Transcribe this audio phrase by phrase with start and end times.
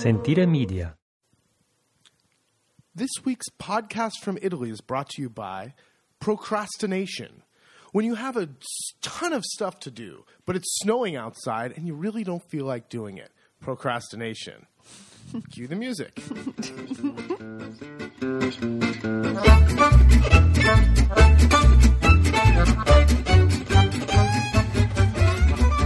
[0.00, 0.96] Sentire Media.
[2.94, 5.74] This week's podcast from Italy is brought to you by
[6.20, 7.42] procrastination.
[7.92, 8.48] When you have a
[9.02, 12.88] ton of stuff to do, but it's snowing outside and you really don't feel like
[12.88, 14.66] doing it, procrastination.
[15.52, 16.18] Cue the music.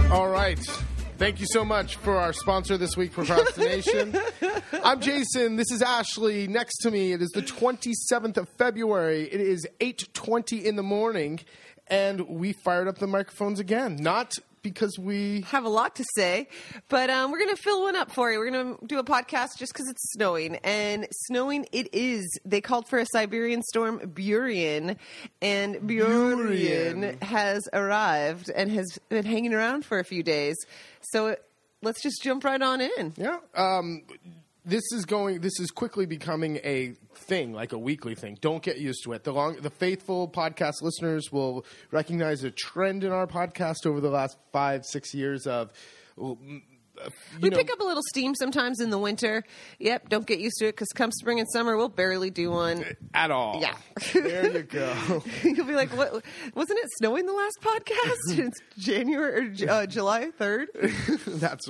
[0.11, 0.84] All right.
[1.17, 4.17] Thank you so much for our sponsor this week, Procrastination.
[4.83, 5.55] I'm Jason.
[5.55, 6.45] This is Ashley.
[6.47, 9.23] Next to me, it is the 27th of February.
[9.23, 11.39] It is 8:20 in the morning,
[11.87, 13.95] and we fired up the microphones again.
[13.95, 14.33] Not
[14.65, 16.47] because we have a lot to say,
[16.89, 18.39] but um, we're going to fill one up for you.
[18.39, 22.27] We're going to do a podcast just because it's snowing, and snowing it is.
[22.43, 24.97] They called for a Siberian storm, Burian,
[25.39, 27.21] and Burian, Burian.
[27.21, 30.55] has arrived and has been hanging around for a few days.
[31.11, 31.35] So
[31.83, 33.13] let's just jump right on in.
[33.17, 33.37] Yeah.
[33.53, 34.01] Um,
[34.65, 35.41] this is going.
[35.41, 38.37] This is quickly becoming a thing, like a weekly thing.
[38.41, 39.23] Don't get used to it.
[39.23, 44.09] The long, the faithful podcast listeners will recognize a trend in our podcast over the
[44.09, 45.71] last five, six years of.
[47.03, 47.09] Uh,
[47.41, 49.43] We know, pick up a little steam sometimes in the winter.
[49.79, 52.83] Yep, don't get used to it because come spring and summer, we'll barely do one.
[53.13, 53.59] at all.
[53.61, 53.75] Yeah.
[54.13, 55.23] there you go.
[55.43, 56.23] You'll be like, "What?
[56.53, 58.39] Wasn't it snowing the last podcast?
[58.47, 60.69] it's January or uh, July third.
[61.27, 61.67] That's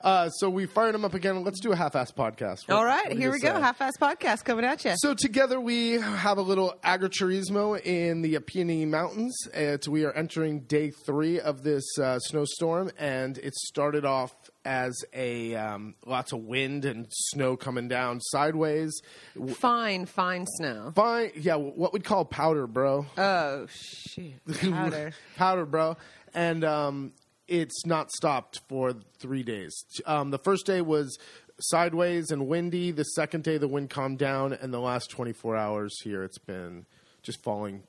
[0.00, 1.42] uh, so we fired them up again.
[1.44, 2.68] Let's do a half-ass podcast.
[2.68, 3.52] What- All right, here we go.
[3.58, 4.94] Half-ass podcast coming at you.
[4.96, 9.36] So together we have a little agriturismo in the Apennine Mountains.
[9.54, 14.34] Uh, we are entering day three of this uh, snowstorm, and it started off
[14.66, 19.00] as a um, lots of wind and snow coming down sideways.
[19.54, 20.92] fine, fine snow.
[20.94, 23.06] Fine, yeah, what we'd call powder, bro.
[23.16, 25.12] Oh shit, powder.
[25.36, 25.96] powder, bro.
[26.34, 27.12] And um,
[27.48, 29.72] it's not stopped for three days.
[30.04, 31.16] Um, the first day was
[31.60, 32.90] sideways and windy.
[32.90, 34.52] The second day, the wind calmed down.
[34.52, 36.86] And the last 24 hours here, it's been
[37.22, 37.84] just falling,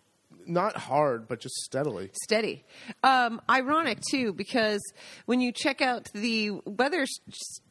[0.47, 2.11] not hard, but just steadily.
[2.23, 2.63] Steady.
[3.03, 4.81] Um, ironic too, because
[5.25, 7.05] when you check out the weather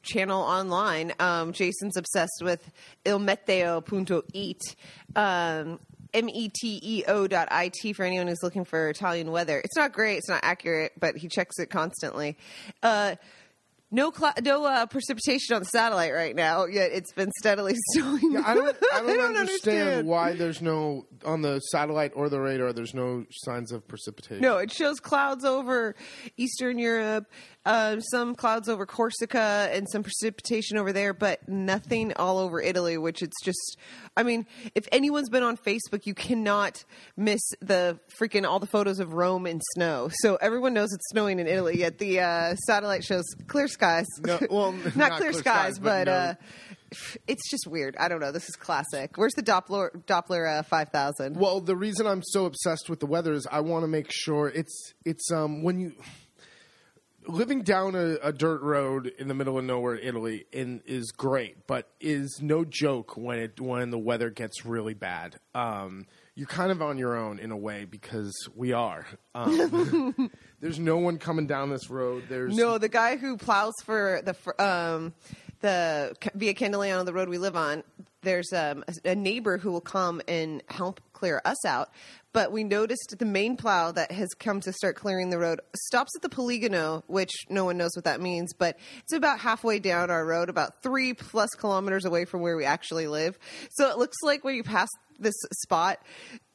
[0.03, 2.71] channel online, um, Jason's obsessed with
[3.05, 4.77] ilmeteo.it.
[5.15, 5.81] Um,
[6.15, 9.61] M-E-T-E-O dot I-T for anyone who's looking for Italian weather.
[9.63, 10.17] It's not great.
[10.17, 12.39] It's not accurate, but he checks it constantly.
[12.83, 13.17] Uh,
[13.91, 16.67] no, cl- no uh, precipitation on the satellite right now.
[16.67, 18.37] Yet it's been steadily snowing.
[18.37, 20.09] I don't, I don't, understand, understand.
[20.09, 24.41] why there's no, on the satellite or the radar, there's no signs of precipitation.
[24.41, 25.95] No, it shows clouds over
[26.37, 27.31] Eastern Europe,
[27.65, 32.99] um, some clouds over Corsica, and some precipitation over there, but nothing all over Italy.
[32.99, 33.79] Which it's just,
[34.17, 36.85] I mean, if anyone's been on Facebook, you cannot
[37.17, 40.09] miss the freaking all the photos of Rome in snow.
[40.23, 41.79] So everyone knows it's snowing in Italy.
[41.79, 44.07] Yet the uh, satellite shows clear skies.
[44.25, 46.05] No, well, not, not clear, clear skies, skies, but.
[46.05, 46.13] but no.
[46.13, 46.35] uh,
[47.27, 47.97] it's just weird.
[47.99, 48.33] I don't know.
[48.33, 49.17] This is classic.
[49.17, 51.37] Where's the Doppler Doppler uh, five thousand?
[51.37, 54.49] Well, the reason I'm so obsessed with the weather is I want to make sure
[54.49, 55.93] it's it's um when you
[57.29, 61.11] living down a, a dirt road in the middle of nowhere, in Italy, in, is
[61.13, 65.37] great, but is no joke when it when the weather gets really bad.
[65.55, 69.07] Um, you're kind of on your own in a way because we are.
[69.35, 70.31] Um,
[70.61, 72.25] there's no one coming down this road.
[72.29, 75.15] There's No, the guy who plows for the um,
[75.61, 77.83] the Via Candeliano, the road we live on.
[78.23, 81.91] There's um, a, a neighbor who will come and help clear us out.
[82.33, 86.13] But we noticed the main plow that has come to start clearing the road stops
[86.17, 90.11] at the Poligano, which no one knows what that means, but it's about halfway down
[90.11, 93.39] our road, about three plus kilometers away from where we actually live.
[93.71, 96.01] So it looks like when you pass this spot,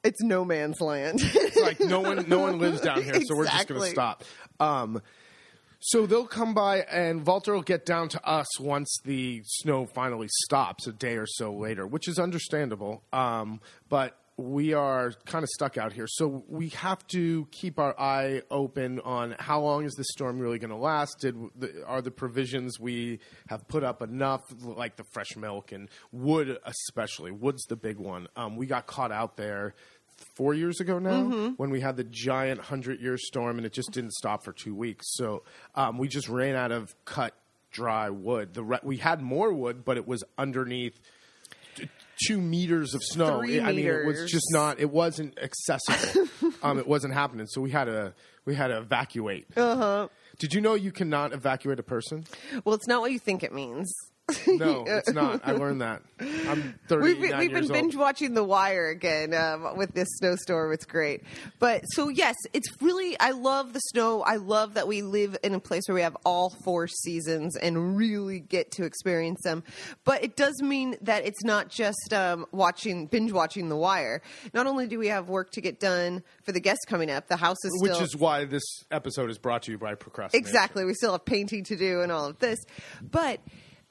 [0.03, 1.19] it's no man's land.
[1.22, 4.23] It's like no one no one lives down here, so we're just going to stop.
[4.59, 5.01] Um,
[5.83, 10.27] so they'll come by, and Walter will get down to us once the snow finally
[10.44, 13.03] stops a day or so later, which is understandable.
[13.11, 17.97] Um, but we are kind of stuck out here, so we have to keep our
[18.00, 21.19] eye open on how long is this storm really going to last.
[21.19, 25.90] Did the, are the provisions we have put up enough, like the fresh milk and
[26.11, 28.28] wood, especially wood's the big one.
[28.35, 29.76] Um, we got caught out there
[30.35, 31.47] four years ago now Mm-hmm.
[31.58, 34.76] when we had the giant hundred year storm and it just didn't stop for two
[34.76, 35.08] weeks.
[35.16, 35.44] So
[35.76, 37.34] um, we just ran out of cut
[37.72, 38.53] dry wood.
[38.53, 40.99] The re- we had more wood, but it was underneath
[42.28, 43.40] two meters of snow.
[43.40, 44.79] Three I mean, it was just not.
[44.79, 46.28] It wasn't accessible.
[46.64, 47.47] um, it wasn't happening.
[47.47, 48.14] So we had to
[48.46, 49.46] we had to evacuate.
[49.56, 49.82] Uh Uh-huh.
[49.82, 50.08] huh.
[50.40, 52.26] Did you know you cannot evacuate a person?
[52.66, 53.94] well, it's not what you think it means.
[54.61, 55.41] No, it's not.
[55.43, 56.01] I learned that.
[56.19, 60.72] I'm 39 We've been, we've been binge watching The Wire again um, with this snowstorm.
[60.72, 61.23] It's great.
[61.59, 64.22] But so, yes, it's really, I love the snow.
[64.22, 67.97] I love that we live in a place where we have all four seasons and
[67.97, 69.63] really get to experience them.
[70.03, 74.22] But it does mean that it's not just um, watching, binge watching The Wire.
[74.53, 77.37] Not only do we have work to get done for the guests coming up, the
[77.37, 77.93] house is still.
[77.93, 80.45] Which is why this episode is brought to you by procrastination.
[80.47, 80.85] Exactly.
[80.85, 82.59] We still have painting to do and all of this.
[83.01, 83.39] But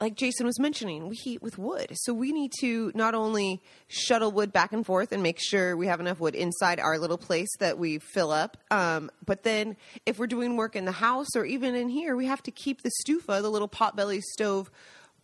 [0.01, 1.89] like Jason was mentioning, we heat with wood.
[1.93, 5.85] So we need to not only shuttle wood back and forth and make sure we
[5.85, 9.77] have enough wood inside our little place that we fill up, um, but then
[10.07, 12.81] if we're doing work in the house or even in here, we have to keep
[12.81, 14.71] the stufa, the little potbelly stove,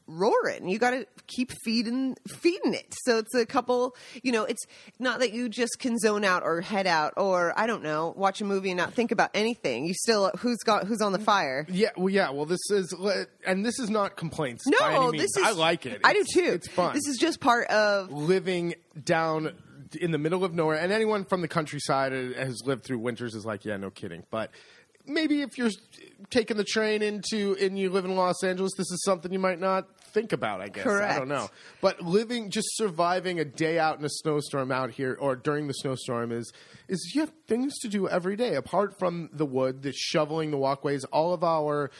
[0.07, 0.67] roaring.
[0.67, 2.95] You got to keep feeding feeding it.
[3.03, 4.65] So it's a couple, you know, it's
[4.99, 8.41] not that you just can zone out or head out or I don't know, watch
[8.41, 9.85] a movie and not think about anything.
[9.85, 11.65] You still who's got who's on the fire.
[11.69, 12.29] Yeah, well, yeah.
[12.29, 12.95] Well, this is,
[13.45, 14.65] and this is not complaints.
[14.67, 16.01] No, this is I like it.
[16.03, 16.45] I do too.
[16.45, 16.93] It's fun.
[16.93, 19.53] This is just part of living down
[19.99, 23.45] in the middle of nowhere, and anyone from the countryside has lived through winters is
[23.45, 24.23] like, yeah, no kidding.
[24.29, 24.51] But
[25.05, 25.71] maybe if you're
[26.29, 29.59] taking the train into and you live in Los Angeles, this is something you might
[29.59, 30.61] not think about.
[30.61, 31.13] I guess Correct.
[31.13, 31.49] I don't know.
[31.81, 35.73] But living, just surviving a day out in a snowstorm out here, or during the
[35.73, 36.51] snowstorm, is
[36.87, 40.57] is you have things to do every day apart from the wood, the shoveling, the
[40.57, 41.91] walkways, all of our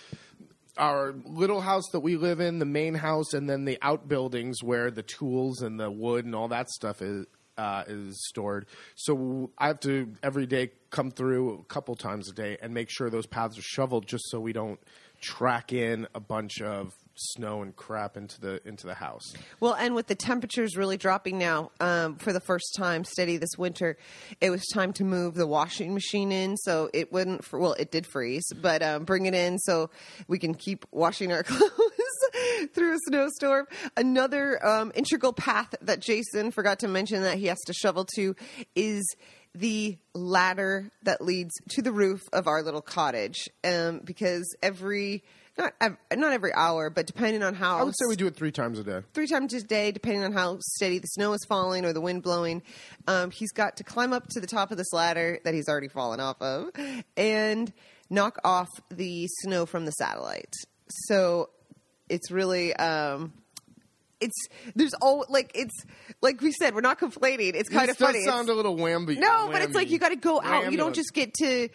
[0.78, 4.92] our little house that we live in, the main house, and then the outbuildings where
[4.92, 7.26] the tools and the wood and all that stuff is
[7.58, 8.68] uh, is stored.
[8.96, 12.90] So I have to every day come through a couple times a day and make
[12.90, 14.80] sure those paths are shoveled, just so we don't
[15.22, 19.34] track in a bunch of snow and crap into the into the house.
[19.60, 23.58] Well, and with the temperatures really dropping now um, for the first time steady this
[23.58, 23.98] winter,
[24.40, 27.44] it was time to move the washing machine in so it wouldn't.
[27.44, 29.90] fr- Well, it did freeze, but um, bring it in so
[30.28, 31.72] we can keep washing our clothes
[32.74, 33.66] through a snowstorm.
[33.96, 38.36] Another um, integral path that Jason forgot to mention that he has to shovel to
[38.76, 39.04] is
[39.58, 45.24] the ladder that leads to the roof of our little cottage, um, because every
[45.58, 48.36] not ev- not every hour, but depending on how I would say we do it
[48.36, 49.02] three times a day.
[49.14, 52.22] three times a day, depending on how steady the snow is falling or the wind
[52.22, 52.62] blowing.
[53.08, 55.88] Um, he's got to climb up to the top of this ladder that he's already
[55.88, 56.70] fallen off of
[57.18, 57.74] and
[58.10, 60.54] knock off the snow from the satellite.
[60.90, 61.50] So
[62.10, 62.76] it's really.
[62.76, 63.34] Um,
[64.20, 65.74] it's there's all like it's
[66.22, 68.54] like we said we're not complaining it's kind This of funny does It's- sound a
[68.54, 69.18] little whamby.
[69.18, 70.72] no, but it's like you got to go out.
[70.72, 71.70] You don't just get to.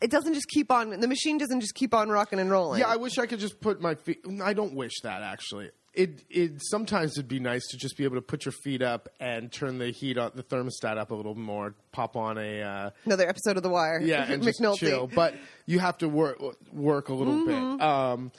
[0.00, 0.98] It doesn't just keep on.
[1.00, 2.80] The machine doesn't just keep on rocking and rolling.
[2.80, 4.20] Yeah, I wish I could just put my feet.
[4.42, 5.70] I don't wish that actually.
[5.92, 9.08] It it sometimes it'd be nice to just be able to put your feet up
[9.20, 11.74] and turn the heat on the thermostat up a little more.
[11.92, 14.00] Pop on a uh, Another episode of The Wire.
[14.02, 15.06] yeah and just chill.
[15.06, 15.34] But
[15.66, 16.38] you have to work
[16.72, 17.76] work a little Mm-hmm.
[17.76, 17.82] bit.
[17.86, 18.32] Um,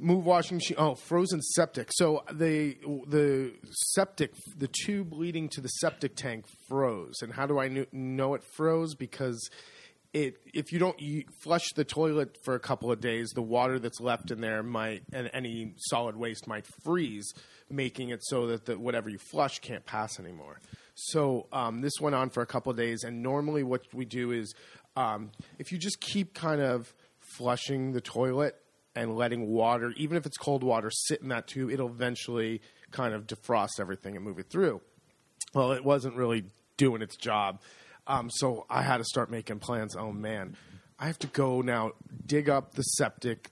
[0.00, 0.76] move washing machine.
[0.78, 1.90] Oh, frozen septic.
[1.92, 2.76] So the
[3.06, 3.52] the
[3.92, 7.22] septic, the tube leading to the septic tank froze.
[7.22, 8.94] And how do I kn- know it froze?
[8.94, 9.48] Because
[10.12, 10.96] it if you don't
[11.42, 15.02] flush the toilet for a couple of days, the water that's left in there might
[15.12, 17.32] and any solid waste might freeze,
[17.68, 20.58] making it so that the, whatever you flush can't pass anymore.
[20.94, 24.32] So um, this went on for a couple of days, and normally what we do
[24.32, 24.54] is
[24.96, 26.92] um, if you just keep kind of
[27.36, 28.56] flushing the toilet
[28.94, 32.60] and letting water, even if it's cold water, sit in that tube, it'll eventually
[32.90, 34.80] kind of defrost everything and move it through.
[35.54, 36.44] Well, it wasn't really
[36.76, 37.60] doing its job.
[38.06, 39.94] Um, so I had to start making plans.
[39.96, 40.56] Oh, man.
[40.98, 41.92] I have to go now
[42.26, 43.50] dig up the septic.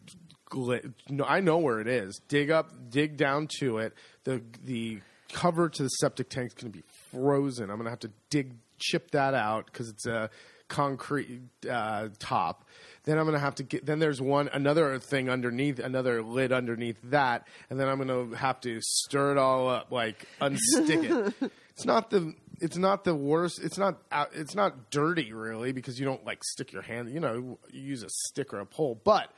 [1.08, 2.20] No, I know where it is.
[2.28, 3.94] Dig up, dig down to it.
[4.24, 5.00] The the
[5.32, 7.70] cover to the septic tank is going to be frozen.
[7.70, 10.30] I'm going to have to dig, chip that out because it's a
[10.68, 12.64] concrete uh, top.
[13.08, 13.86] Then I'm going to have to get.
[13.86, 18.36] Then there's one another thing underneath, another lid underneath that, and then I'm going to
[18.36, 21.50] have to stir it all up, like unstick it.
[21.72, 22.34] it's not the.
[22.60, 23.64] It's not the worst.
[23.64, 23.96] It's not.
[24.12, 27.10] out- It's not dirty really because you don't like stick your hand.
[27.10, 29.32] You know, you use a stick or a pole, but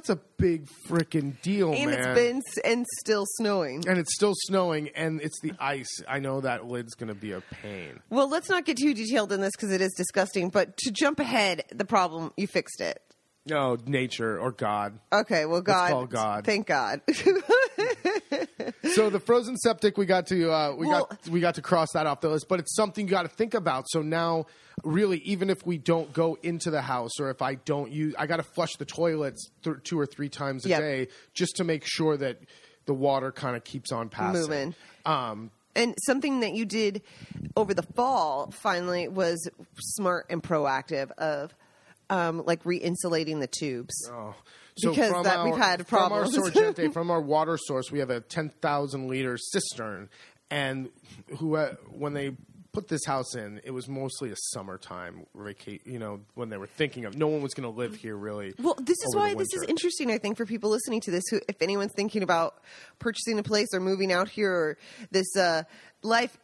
[0.00, 1.98] that's a big freaking deal, and man.
[1.98, 3.84] it's been and still snowing.
[3.86, 5.90] and it's still snowing, and it's the ice.
[6.08, 8.00] I know that lid's going to be a pain.
[8.08, 10.48] Well, let's not get too detailed in this because it is disgusting.
[10.48, 13.02] But to jump ahead, the problem you fixed it.
[13.44, 14.98] No, nature or God.
[15.12, 16.46] Okay, well, God, God.
[16.46, 17.02] thank God.
[18.94, 21.92] So the frozen septic, we got to uh, we Well- got we got to cross
[21.92, 23.84] that off the list, but it's something you got to think about.
[23.88, 24.46] So now,
[24.84, 28.26] really, even if we don't go into the house, or if I don't use, I
[28.26, 30.80] got to flush the toilets th- two or three times a Yep.
[30.80, 32.38] day just to make sure that
[32.86, 34.40] the water kind of keeps on passing.
[34.40, 34.74] Moving.
[35.06, 37.02] Um, and something that you did
[37.56, 41.54] over the fall finally was smart and proactive of
[42.08, 43.94] um, like re-insulating the tubes.
[44.10, 44.34] Oh,
[44.76, 46.50] So Because from that our, we've had from our problems.
[46.50, 50.08] sorgente, from our water source, we have a ten thousand liter cistern,
[50.50, 50.88] and
[51.38, 52.32] who uh, when they
[52.72, 55.80] put this house in, it was mostly a summertime vacation.
[55.84, 58.54] You know, when they were thinking of no one was going to live here really.
[58.58, 60.10] Well, this is why this is interesting.
[60.10, 62.62] I think for people listening to this, who, if anyone's thinking about
[62.98, 64.78] purchasing a place or moving out here or
[65.10, 65.64] this uh,
[66.02, 66.36] life,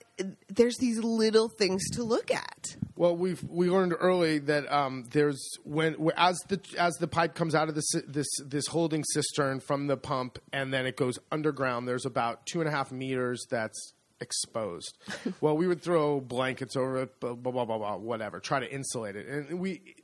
[0.49, 2.77] there's these little things to look at.
[2.97, 7.55] Well, we've we learned early that um, there's when as the as the pipe comes
[7.55, 11.87] out of this this this holding cistern from the pump and then it goes underground.
[11.87, 14.97] There's about two and a half meters that's exposed.
[15.41, 18.71] well, we would throw blankets over it, blah blah blah blah, blah whatever, try to
[18.71, 19.97] insulate it, and we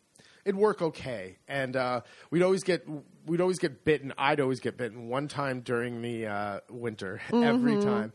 [0.45, 1.39] it'd work okay.
[1.49, 2.01] And uh,
[2.31, 2.87] we'd always get
[3.27, 4.13] we'd always get bitten.
[4.19, 8.13] I'd always get bitten one time during the uh, winter, every time.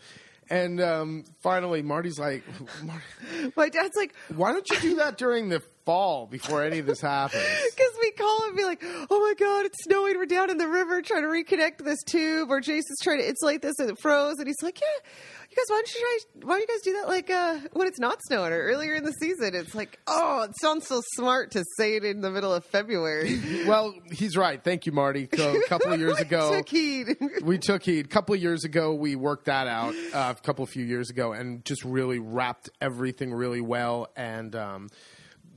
[0.50, 2.42] And um, finally, Marty's like,
[2.82, 6.86] Marty, My dad's like, why don't you do that during the fall before any of
[6.86, 7.44] this happens?
[7.75, 10.18] because we call and be like, oh my god, it's snowing.
[10.18, 13.62] We're down in the river trying to reconnect this tube, or Jason's trying to insulate
[13.62, 15.10] this and it froze, and he's like, yeah.
[15.58, 16.48] Guys, why don't you try?
[16.48, 19.04] Why don't you guys do that like uh, when it's not snowing or earlier in
[19.04, 19.56] the season?
[19.56, 23.42] It's like, oh, it sounds so smart to say it in the middle of February.
[23.68, 24.64] Well, he's right.
[24.64, 25.28] Thank you, Marty.
[25.36, 27.18] So a couple of years We ago, took heed.
[27.44, 28.06] we took heed.
[28.06, 29.94] A couple of years ago, we worked that out.
[30.14, 34.56] Uh, a couple of few years ago, and just really wrapped everything really well, and
[34.56, 34.90] um,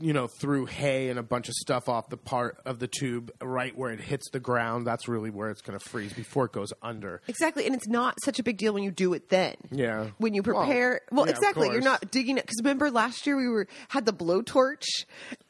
[0.01, 3.31] you know, threw hay and a bunch of stuff off the part of the tube
[3.41, 4.87] right where it hits the ground.
[4.87, 7.21] That's really where it's going to freeze before it goes under.
[7.29, 9.55] Exactly, and it's not such a big deal when you do it then.
[9.71, 10.09] Yeah.
[10.19, 13.49] When you prepare, well, yeah, exactly, you're not digging it because remember last year we
[13.49, 14.85] were had the blowtorch,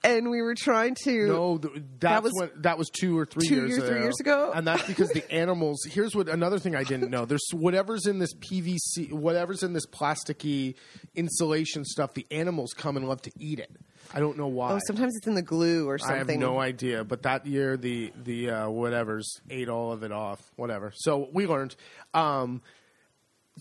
[0.04, 1.26] and we were trying to.
[1.28, 4.20] No, th- that's was when that was two or three two years, years, three years
[4.20, 4.52] ago?
[4.54, 5.84] and that's because the animals.
[5.88, 7.24] Here's what another thing I didn't know.
[7.24, 10.74] There's whatever's in this PVC, whatever's in this plasticky
[11.14, 12.14] insulation stuff.
[12.14, 13.70] The animals come and love to eat it.
[14.12, 14.72] I don't know why.
[14.72, 16.16] Oh, sometimes it's in the glue or something.
[16.16, 20.12] I have no idea, but that year the the uh, whatever's ate all of it
[20.12, 20.40] off.
[20.56, 20.92] Whatever.
[20.96, 21.76] So we learned.
[22.14, 22.62] Um,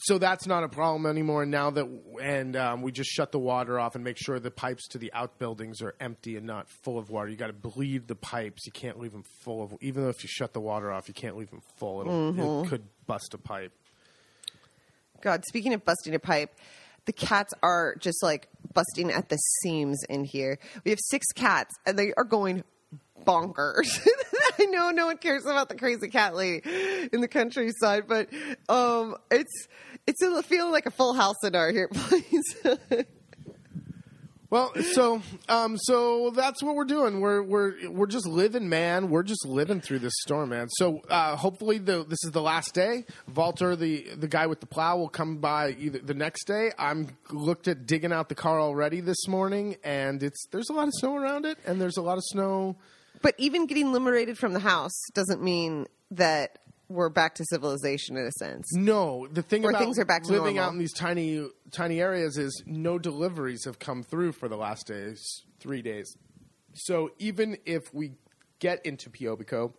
[0.04, 1.46] so that's not a problem anymore.
[1.46, 1.86] Now that
[2.22, 5.12] and um, we just shut the water off and make sure the pipes to the
[5.14, 7.30] outbuildings are empty and not full of water.
[7.30, 8.66] You got to bleed the pipes.
[8.66, 9.74] You can't leave them full of.
[9.82, 12.02] Even though if you shut the water off, you can't leave them full.
[12.02, 12.66] It'll, Mm-hmm.
[12.66, 13.74] It could bust a pipe.
[15.22, 16.56] God, speaking of busting a pipe,
[17.06, 20.60] the cats are just like busting at the seams in here.
[20.84, 22.64] We have six cats, and they are going
[23.26, 24.08] bonkers.
[24.60, 26.62] I know no one cares about the crazy cat lady
[27.12, 28.30] in the countryside, but
[28.68, 29.68] um, it's
[30.08, 32.66] it's a, feeling like a full house in our here place.
[34.52, 37.22] Well, so um, so that's what we're doing.
[37.22, 39.10] We're we're we're just living, man.
[39.10, 40.70] We're just living through this storm, man.
[40.70, 43.06] So uh, hopefully, the this is the last day.
[43.36, 46.72] Walter, the the guy with the plow, will come by either the next day.
[46.80, 50.88] I'm looked at digging out the car already this morning, and it's there's a lot
[50.88, 52.76] of snow around it, and there's a lot of snow.
[53.22, 56.58] but even getting liberated from the house doesn't mean that
[56.90, 58.74] we're back to civilization in a sense.
[58.74, 60.64] No, the thing Or about things are back to living normal.
[60.64, 64.88] out in these tiny tiny areas is no deliveries have come through for the last
[64.88, 65.24] days,
[65.60, 66.18] three days.
[66.74, 68.14] So even if we
[68.60, 69.74] get into Piobico,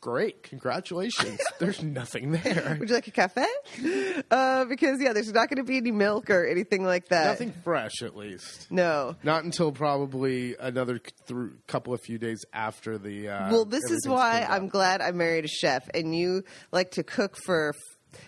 [0.00, 1.38] great, congratulations.
[1.58, 3.46] There's nothing there, Would you like a cafe?
[4.30, 7.26] Uh, because yeah, there's not going to be any milk or anything like that.
[7.26, 8.70] nothing fresh at least.
[8.70, 9.16] No.
[9.22, 13.28] Not until probably another th- couple of few days after the.
[13.28, 17.02] Uh, Well, this is why I'm glad I married a chef, and you like to
[17.02, 17.72] cook for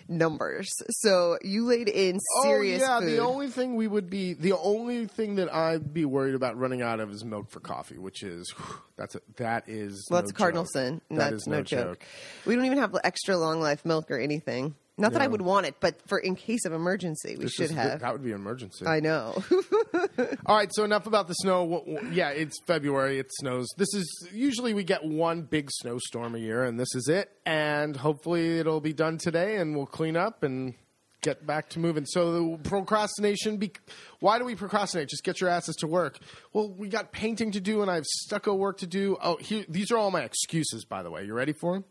[0.07, 0.71] numbers.
[0.89, 3.09] So you laid in oh, serious oh yeah, food.
[3.09, 6.81] the only thing we would be the only thing that I'd be worried about running
[6.81, 10.29] out of is milk for coffee, which is whew, that's a, that is well, no
[10.29, 10.71] a cardinal joke.
[10.71, 11.01] sin.
[11.09, 12.03] That That's is no, joke.
[12.45, 14.75] We don't even have extra long life milk or anything.
[14.97, 17.65] Not that I would want it, but for in case of emergency, we This should
[17.65, 18.01] is- have.
[18.01, 18.85] that would be an emergency.
[18.85, 19.43] I know.
[20.45, 21.83] All right, so enough about the snow.
[22.11, 23.17] Yeah, it's February.
[23.17, 23.67] It snows.
[23.77, 27.31] This is usually we get one big snowstorm a year, and this is it.
[27.45, 30.75] And hopefully it'll be done today, and we'll clean up and
[31.23, 32.05] get back to moving.
[32.05, 33.57] So the procrastination.
[33.57, 33.71] Be-
[34.19, 35.07] why do we procrastinate?
[35.09, 36.19] Just get your asses to work.
[36.53, 39.17] Well, we got painting to do, and I have stucco work to do.
[39.23, 41.23] Oh, here, these are all my excuses, by the way.
[41.25, 41.85] You ready for them?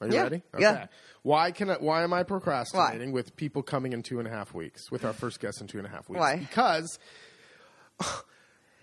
[0.00, 0.42] Are you Yeah, ready?
[0.58, 0.86] yeah.
[1.22, 4.54] Why can I, why am I procrastinating with people coming in two and a half
[4.54, 6.20] weeks with our first guest in two and a half weeks?
[6.20, 6.36] Why?
[6.36, 6.98] Because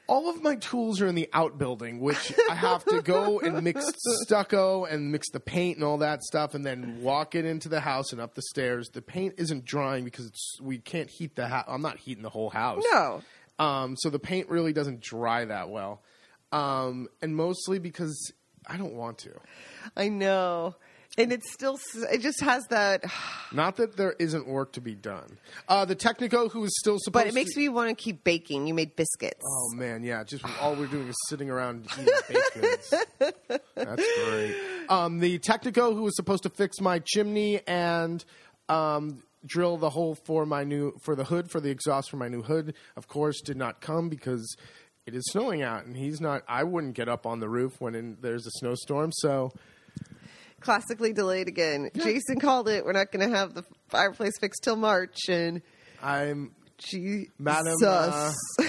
[0.07, 3.85] all of my tools are in the outbuilding, which I have to go and mix
[4.23, 7.79] stucco and mix the paint and all that stuff, and then walk it into the
[7.79, 8.89] house and up the stairs.
[8.89, 11.65] The paint isn't drying because it's, we can't heat the house.
[11.67, 12.83] I'm not heating the whole house.
[12.91, 13.21] no.
[13.59, 16.01] Um, so the paint really doesn't dry that well,
[16.51, 18.33] um, and mostly because
[18.67, 19.31] I don't want to.
[19.95, 20.75] I know.
[21.15, 21.79] And it's still
[22.11, 23.03] it just has that
[23.51, 25.37] Not that there isn't work to be done.
[25.67, 27.95] Uh, the tecnico, who is still supposed to but it makes to, me want to
[27.95, 30.23] keep baking you made biscuits Oh man, yeah.
[30.23, 32.93] Just all we're doing is sitting around eating baked goods.
[33.75, 34.55] That's great.
[34.89, 38.23] Um, the tecnico, who was supposed to fix my chimney and
[38.69, 42.27] um, drill the hole for my new for the hood for the exhaust for my
[42.27, 44.55] new hood, of course, did not come because
[45.05, 46.43] it is snowing out, and he's not.
[46.47, 49.11] I wouldn't get up on the roof when in, there's a snowstorm.
[49.13, 49.51] So
[50.63, 54.75] classically delayed again jason called it we're not going to have the fireplace fixed till
[54.75, 55.61] march and
[56.01, 57.29] I'm Jesus.
[57.39, 58.33] Madam, uh,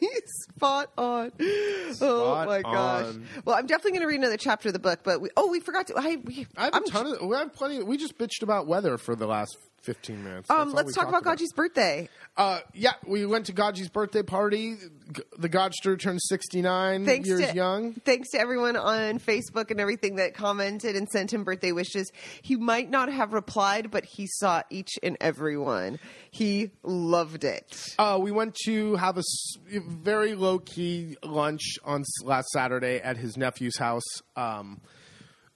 [0.00, 0.22] He's
[0.54, 1.32] spot on.
[1.40, 3.06] oh Spot my gosh.
[3.06, 3.26] on.
[3.44, 5.60] Well, I'm definitely going to read another chapter of the book, but we, oh, we
[5.60, 5.94] forgot to.
[5.96, 7.22] I, we, I have a I'm- ton of.
[7.26, 7.82] We have plenty.
[7.82, 10.50] We just bitched about weather for the last fifteen minutes.
[10.50, 12.08] Um, let's talk talked about Gaggi's birthday.
[12.36, 14.76] Uh, yeah, we went to Gaggi's birthday party.
[15.12, 17.94] G- The Godster turned 69 Thanks years to young.
[18.04, 22.10] thanks to everyone on Facebook and everything that commented and sent him birthday wishes.
[22.42, 25.98] He might not have replied, but he saw each and every one.
[26.30, 27.76] He loved it.
[27.98, 33.00] Uh, we went to have a s- very low key lunch on s- last Saturday
[33.00, 34.04] at his nephew's house
[34.36, 34.80] um,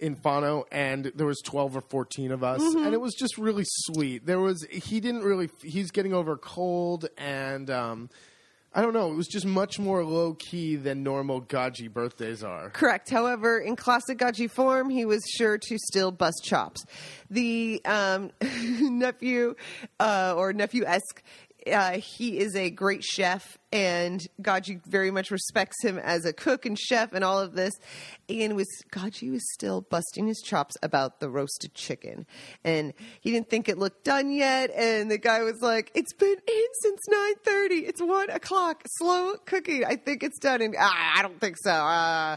[0.04, 2.84] in Fano, and there was twelve or fourteen of us, Mm-hmm.
[2.84, 4.26] and it was just really sweet.
[4.26, 8.10] There was he didn't really he's getting over a cold, and um,
[8.76, 9.10] I don't know.
[9.12, 12.70] It was just much more low key than normal Gaggi birthdays are.
[12.70, 13.08] Correct.
[13.08, 16.84] However, in classic Gaggi form, he was sure to still bust chops.
[17.30, 18.30] The um,
[18.62, 19.54] nephew
[20.00, 21.22] uh, or nephew esque.
[21.70, 26.66] Uh, he is a great chef, and Gaggi very much respects him as a cook
[26.66, 27.72] and chef, and all of this.
[28.28, 32.26] And was Gaggi was still busting his chops about the roasted chicken,
[32.64, 34.70] and he didn't think it looked done yet.
[34.70, 37.86] And the guy was like, "It's been in since nine thirty.
[37.86, 38.82] It's one o'clock.
[38.98, 39.84] Slow cooking.
[39.84, 41.72] I think it's done." And ah, I don't think so.
[41.72, 42.36] Ah.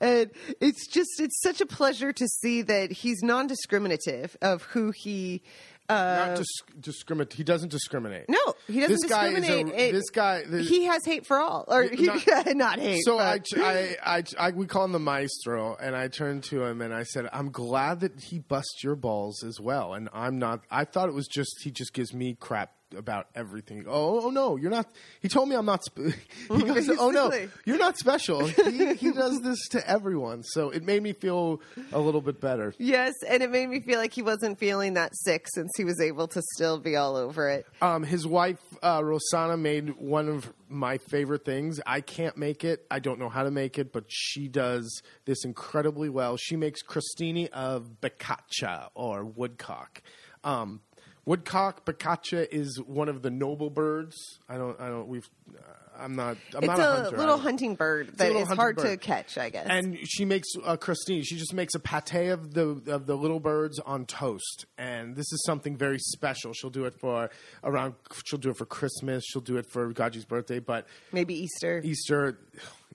[0.00, 5.42] And it's just it's such a pleasure to see that he's non-discriminative of who he.
[5.88, 5.94] Uh,
[6.28, 6.46] Not dis-
[6.80, 7.32] discriminate.
[7.34, 8.24] He doesn't discriminate.
[8.28, 9.74] no, he doesn't This guy is a- discriminate.
[9.80, 12.26] It- this guy- this- he has hate for all, or he, Not-
[12.56, 13.02] not, hate.
[13.04, 16.80] So I, I, I, I, we call him the maestro, and I turned to him
[16.80, 20.60] and I said, "I'm glad that he busts your balls as well." And I'm not.
[20.70, 23.84] I thought it was just he just gives me crap about everything.
[23.88, 24.86] Oh, oh no, you're not.
[25.20, 25.84] He told me I'm not.
[25.84, 26.14] Sp-
[26.50, 27.32] he goes, "Oh no,
[27.64, 31.60] you're not special." He, he does this to everyone, so it made me feel
[31.92, 32.74] a little bit better.
[32.78, 36.00] Yes, and it made me feel like he wasn't feeling that sick since he was
[36.00, 37.66] able to still be all over it.
[37.82, 41.80] Um, his wife uh, Rosana made one of my favorite things.
[41.86, 42.86] I can't make it.
[42.90, 46.36] I don't know how to make it, but she does this incredibly well.
[46.36, 50.02] She makes crostini of beccaccia or woodcock.
[50.42, 50.80] Um,
[51.24, 54.16] woodcock beccaccia is one of the noble birds.
[54.48, 54.80] I don't.
[54.80, 55.08] I don't.
[55.08, 55.28] We've.
[55.48, 55.60] Uh,
[55.96, 56.36] I'm not.
[56.54, 57.16] I'm It's not a, a, hunter.
[57.16, 59.66] Little hunting bird that is that little is hunting hard to catch, I guess.
[59.68, 61.24] And she makes a crostini.
[61.24, 65.30] She just makes a pate of the of the little birds on toast, and this
[65.32, 66.52] is something very special.
[66.52, 67.30] She'll do it for
[67.62, 67.94] around.
[68.24, 69.24] She'll do it for Christmas.
[69.26, 71.80] She'll do it for Gaggi's birthday, but Maybe Easter.
[71.84, 72.38] Easter,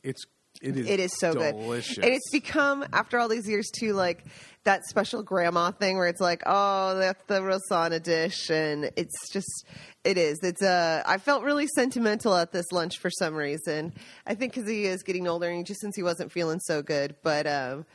[0.04, 0.26] it's
[0.62, 1.96] it is It is so delicious.
[1.96, 2.06] good.
[2.06, 4.24] And it's become, after all these years, too, like
[4.66, 8.50] that special grandma thing where it's like, oh, that's the Rosana dish.
[8.50, 9.66] And it's just,
[10.04, 10.38] it is.
[10.44, 13.94] It's uh, I felt really sentimental at this lunch for some reason.
[14.28, 17.16] I think because he is getting older and just since he wasn't feeling so good.
[17.24, 17.86] But um,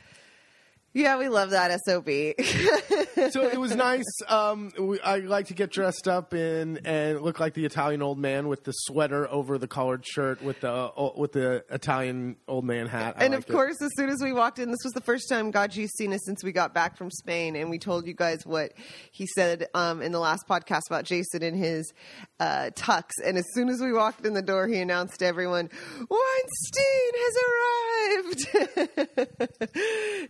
[0.95, 2.05] yeah, we love that SOB.
[3.31, 4.05] so it was nice.
[4.29, 8.17] Um, we, I like to get dressed up in and look like the Italian old
[8.17, 12.63] man with the sweater over the collared shirt with the uh, with the Italian old
[12.63, 13.15] man hat.
[13.17, 13.51] I and of it.
[13.51, 16.21] course, as soon as we walked in, this was the first time Gaggi's seen us
[16.23, 18.71] since we got back from Spain, and we told you guys what
[19.11, 21.91] he said um, in the last podcast about Jason and his
[22.39, 23.09] uh, tux.
[23.25, 25.69] And as soon as we walked in the door, he announced to everyone,
[26.09, 28.45] "Weinstein has arrived."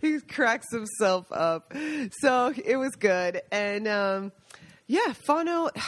[0.00, 0.18] he
[0.56, 1.72] cracks himself up.
[2.20, 4.32] So it was good, and um,
[4.86, 5.70] yeah, Fano.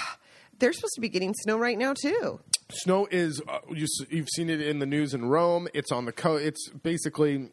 [0.59, 2.41] They're supposed to be getting snow right now too.
[2.73, 5.69] Snow is uh, you, you've seen it in the news in Rome.
[5.73, 6.45] It's on the coast.
[6.45, 7.51] It's basically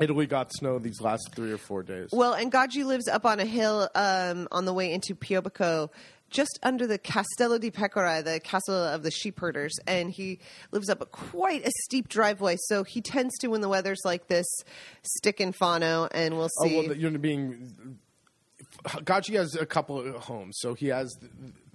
[0.00, 2.08] Italy got snow these last three or four days.
[2.10, 5.90] Well, and Gaggi lives up on a hill um, on the way into Piobico,
[6.32, 10.40] just under the Castello di Pecora, the castle of the sheep herders, and he
[10.72, 12.56] lives up a quite a steep driveway.
[12.66, 14.46] So he tends to, when the weather's like this,
[15.02, 16.76] stick in Fano, and we'll see.
[16.78, 17.98] Oh well, you're being.
[18.84, 21.14] Gaggi has a couple of homes, so he has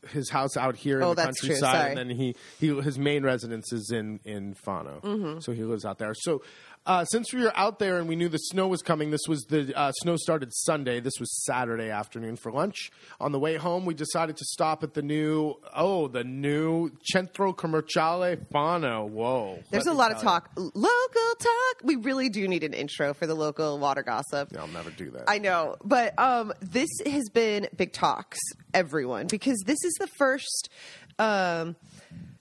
[0.10, 3.72] his house out here Oh, in the countryside, and then he, he his main residence
[3.72, 5.40] is in in Fano, Mm-hmm.
[5.40, 6.14] so he lives out there.
[6.14, 6.42] So.
[6.88, 9.42] Uh, since we were out there and we knew the snow was coming, this was
[9.50, 11.02] the uh, snow started Sunday.
[11.02, 12.92] This was Saturday afternoon for lunch.
[13.20, 17.52] On the way home, we decided to stop at the new oh the new Centro
[17.52, 19.06] Commerciale Fano.
[19.06, 20.40] Whoa, There's Let a lot of tell you.
[20.40, 20.50] talk.
[20.56, 21.82] Local talk.
[21.84, 24.50] We really do need an intro for the local water gossip.
[24.54, 25.26] Yeah, I'll never do that.
[25.28, 28.40] I know, but um, this has been big talks,
[28.74, 30.70] everyone, because this is the first
[31.20, 31.76] um,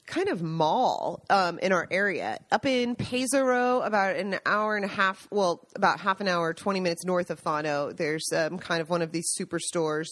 [0.06, 4.88] kind of mall um, in our area up in Pesaro, about an hour and a
[4.88, 5.26] half.
[5.30, 7.92] Well, about half an hour, twenty minutes north of Fano.
[7.92, 10.06] There's um, kind of one of these superstores.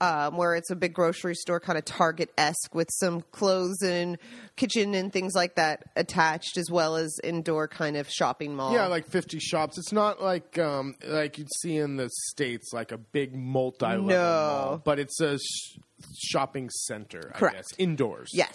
[0.00, 4.18] Um, where it's a big grocery store, kind of Target esque, with some clothes and
[4.56, 8.72] kitchen and things like that attached, as well as indoor kind of shopping mall.
[8.72, 9.78] Yeah, like fifty shops.
[9.78, 14.16] It's not like um like you'd see in the states, like a big multi-level No.
[14.16, 15.78] mall, but it's a sh-
[16.18, 17.32] shopping center.
[17.34, 17.54] Correct.
[17.54, 18.30] I guess indoors.
[18.32, 18.54] Yes.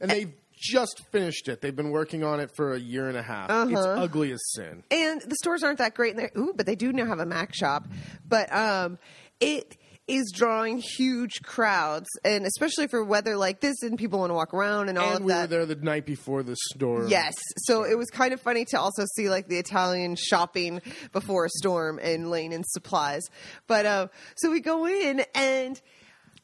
[0.00, 1.60] and they've just finished it.
[1.60, 3.50] They've been working on it for a year and a half.
[3.50, 4.02] It's Uh-huh.
[4.02, 4.82] ugly as sin.
[4.90, 6.30] and the stores aren't that great in there.
[6.38, 7.86] Ooh, but they do now have a Mac shop.
[8.26, 8.98] But um,
[9.40, 9.76] it
[10.06, 14.52] is drawing huge crowds, and especially for weather like this, and people want to walk
[14.52, 15.48] around and all and of we that.
[15.50, 17.08] We were there the night before the storm.
[17.08, 17.32] Yes,
[17.64, 21.50] so it was kind of funny to also see like the Italian shopping before a
[21.50, 23.22] storm and laying in supplies.
[23.66, 25.80] But uh, so we go in and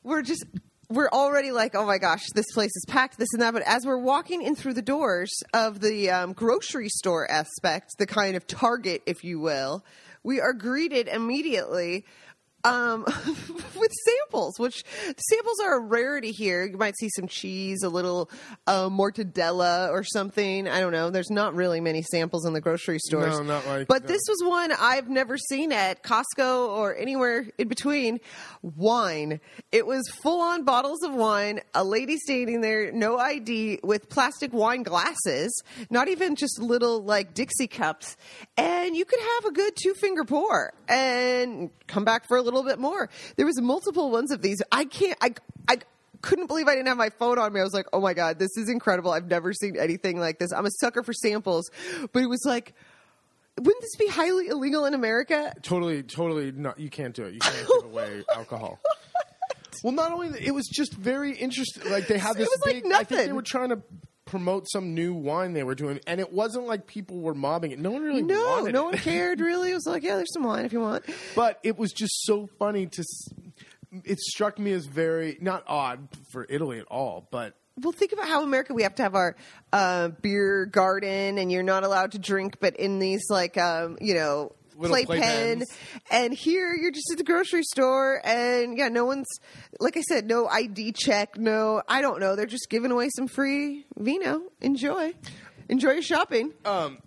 [0.02, 0.44] we're just
[0.88, 3.54] we're already like, oh my gosh, this place is packed, this and that.
[3.54, 8.06] But as we're walking in through the doors of the um, grocery store aspect, the
[8.06, 9.84] kind of Target, if you will,
[10.24, 12.04] we are greeted immediately
[12.64, 13.04] um,
[13.76, 14.84] with samples, which
[15.16, 16.64] samples are a rarity here.
[16.64, 18.30] You might see some cheese, a little
[18.66, 20.68] uh, mortadella or something.
[20.68, 21.10] I don't know.
[21.10, 23.38] There's not really many samples in the grocery stores.
[23.38, 24.08] No, not like- But no.
[24.08, 28.20] this was one I've never seen at Costco or anywhere in between.
[28.62, 29.40] Wine.
[29.72, 31.60] It was full on bottles of wine.
[31.74, 35.62] A lady standing there, no ID, with plastic wine glasses.
[35.90, 38.16] Not even just little like Dixie cups.
[38.56, 42.49] And you could have a good two finger pour and come back for a little
[42.64, 43.08] bit more.
[43.36, 44.62] There was multiple ones of these.
[44.72, 45.16] I can't.
[45.20, 45.34] I.
[45.68, 45.78] I
[46.22, 47.60] couldn't believe I didn't have my phone on me.
[47.60, 49.10] I was like, "Oh my god, this is incredible!
[49.10, 51.70] I've never seen anything like this." I'm a sucker for samples,
[52.12, 52.74] but it was like,
[53.58, 55.54] wouldn't this be highly illegal in America?
[55.62, 56.52] totally, totally.
[56.52, 57.34] No, you can't do it.
[57.34, 58.78] You can't give away alcohol.
[59.82, 61.90] Well, not only that, it was just very interesting.
[61.90, 62.92] Like they had It this was like big.
[62.92, 63.82] I think they were trying to
[64.30, 67.80] promote some new wine they were doing, and it wasn't like people were mobbing it.
[67.80, 69.72] No one really No, no one cared really.
[69.72, 71.04] It was like, yeah, there's some wine if you want.
[71.34, 73.04] but it was just so funny to.
[74.04, 78.28] It struck me as very not odd for Italy at all, but Well, think about
[78.28, 79.34] how America we have to have our
[79.72, 84.14] uh, beer garden, and you're not allowed to drink, but in these like um, you
[84.14, 85.60] know Little playpen.
[85.60, 85.64] playpens.
[86.10, 89.26] And here you're just at the grocery store, and yeah, no one's
[89.78, 92.34] like I said, no ID check, no, I don't know.
[92.36, 94.42] They're just giving away some free vino.
[94.60, 95.12] Enjoy,
[95.68, 96.52] enjoy your shopping.
[96.64, 96.98] um,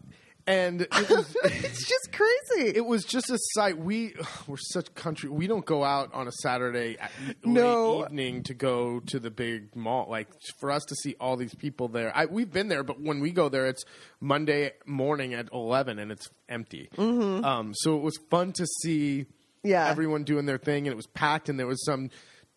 [0.47, 1.35] and it was.
[1.43, 2.69] it's just crazy.
[2.75, 3.77] It was just a sight.
[3.77, 4.13] We
[4.47, 5.29] we're such country.
[5.29, 8.05] We don't go out on a Saturday at, late No.
[8.05, 10.07] evening to go to the big mall.
[10.09, 10.27] Like
[10.59, 12.11] for us to see all these people there.
[12.15, 13.83] I, we've been there, but when we go there, it's
[14.19, 16.89] Monday morning at eleven and it's empty.
[16.97, 17.43] Mm-hmm.
[17.45, 19.25] Um, so it was fun to see.
[19.65, 19.87] Yeah.
[19.87, 21.47] everyone doing their thing, and it was packed.
[21.47, 22.09] And there was some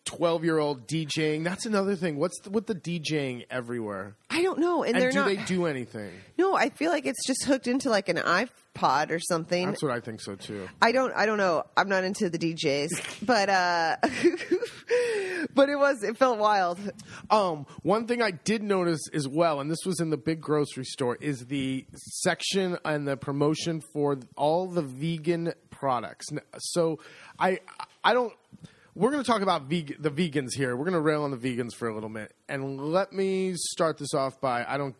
[0.07, 1.43] twelve-year-old DJing.
[1.43, 2.17] That's another thing.
[2.17, 4.15] What's the, with the DJing everywhere?
[4.29, 5.27] I don't know, and, And they're do not.
[5.27, 6.11] they do anything?
[6.37, 9.67] no, I feel like it's just hooked into like an iPod or something.
[9.67, 10.67] That's what I think so too.
[10.81, 11.63] I don't I don't know.
[11.75, 12.87] I'm not into the DJs,
[13.25, 13.97] but uh
[15.53, 16.79] but it was it felt wild.
[17.29, 20.85] Um, one thing I did notice as well, and this was in the big grocery
[20.85, 26.27] store, is the section and the promotion for all the vegan products.
[26.59, 26.99] So
[27.39, 27.59] I
[28.03, 28.33] I don't.
[28.97, 30.75] We're going to talk about veg- the vegans here.
[30.75, 33.99] We're going to rail on the vegans for a little bit, and let me start
[33.99, 34.95] this off by I don't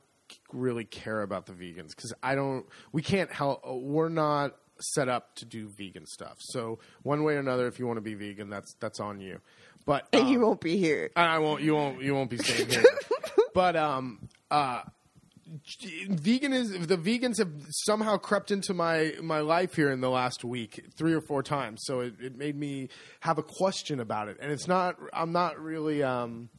[0.54, 2.68] really care about the vegans because I don't.
[2.92, 3.64] We can't help.
[3.66, 6.38] We're not set up to do vegan stuff.
[6.40, 9.40] So one way or another, if you want to be vegan, that's that's on you.
[9.88, 11.10] But And um, you won't be here.
[11.16, 11.64] I won't.
[11.64, 12.00] You won't.
[12.00, 12.86] You won't be staying here.
[13.56, 14.84] but um, uh,
[16.10, 20.44] vegan is the vegans have somehow crept into my my life here in the last
[20.44, 21.82] week three or four times.
[21.84, 22.90] So it, it made me
[23.22, 24.98] have a question about it, and it's not.
[25.14, 26.50] I'm not really um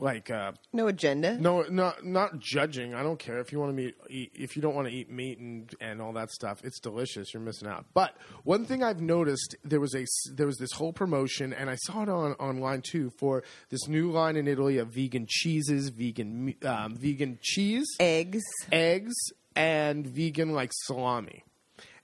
[0.00, 1.36] like uh No agenda.
[1.38, 2.94] no, not not judging.
[2.94, 5.38] I don't care if you want to eat if you don't want to eat meat
[5.38, 6.60] and and all that stuff.
[6.64, 7.32] It's delicious.
[7.34, 7.84] You're missing out.
[7.94, 11.76] But one thing I've noticed there was a there was this whole promotion, and I
[11.76, 16.54] saw it on online too for this new line in Italy of vegan cheeses, vegan
[16.64, 18.42] um, vegan cheese, Eggs.
[18.72, 19.14] eggs,
[19.54, 21.44] and vegan like salami.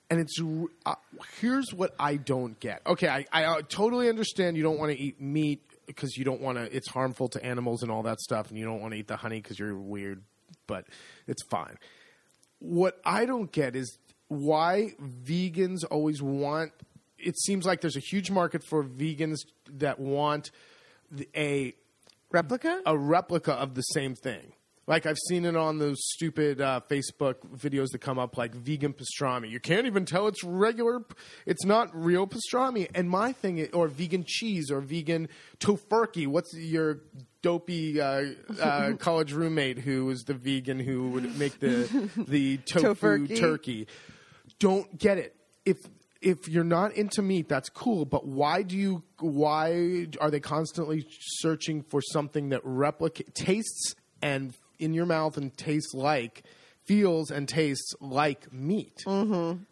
[0.09, 0.41] And it's
[0.85, 0.95] uh,
[1.41, 2.81] here's what I don't get.
[2.87, 6.41] Okay, I, I uh, totally understand you don't want to eat meat because you don't
[6.41, 6.75] want to.
[6.75, 9.17] It's harmful to animals and all that stuff, and you don't want to eat the
[9.17, 10.23] honey because you're weird.
[10.67, 10.87] But
[11.27, 11.77] it's fine.
[12.59, 16.73] What I don't get is why vegans always want.
[17.19, 19.39] It seems like there's a huge market for vegans
[19.79, 20.51] that want
[21.35, 21.75] a
[22.31, 22.83] Replica?
[22.85, 24.53] a replica of the same thing.
[24.87, 28.95] Like I've seen it on those stupid uh, Facebook videos that come up, like vegan
[28.95, 29.51] pastrami.
[29.51, 31.05] You can't even tell it's regular.
[31.45, 32.89] It's not real pastrami.
[32.95, 36.29] And my thing, is, or vegan cheese, or vegan tofurkey.
[36.29, 37.01] What's your
[37.43, 38.27] dopey uh,
[38.61, 43.41] uh, college roommate who was the vegan who would make the the tofu Tofurkey.
[43.41, 43.89] turkey?
[44.61, 45.35] Don't get it.
[45.65, 45.79] If
[46.23, 48.05] if you're not into meat, that's cool.
[48.05, 49.03] But why do you?
[49.19, 51.07] Why are they constantly
[51.41, 56.45] searching for something that replicate tastes and in your mouth and tastes like,
[56.85, 59.03] feels and tastes like meat?
[59.07, 59.63] Mm-hmm.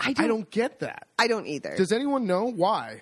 [0.00, 1.08] I I don't get that.
[1.18, 1.74] I don't either.
[1.76, 3.00] Does anyone know why?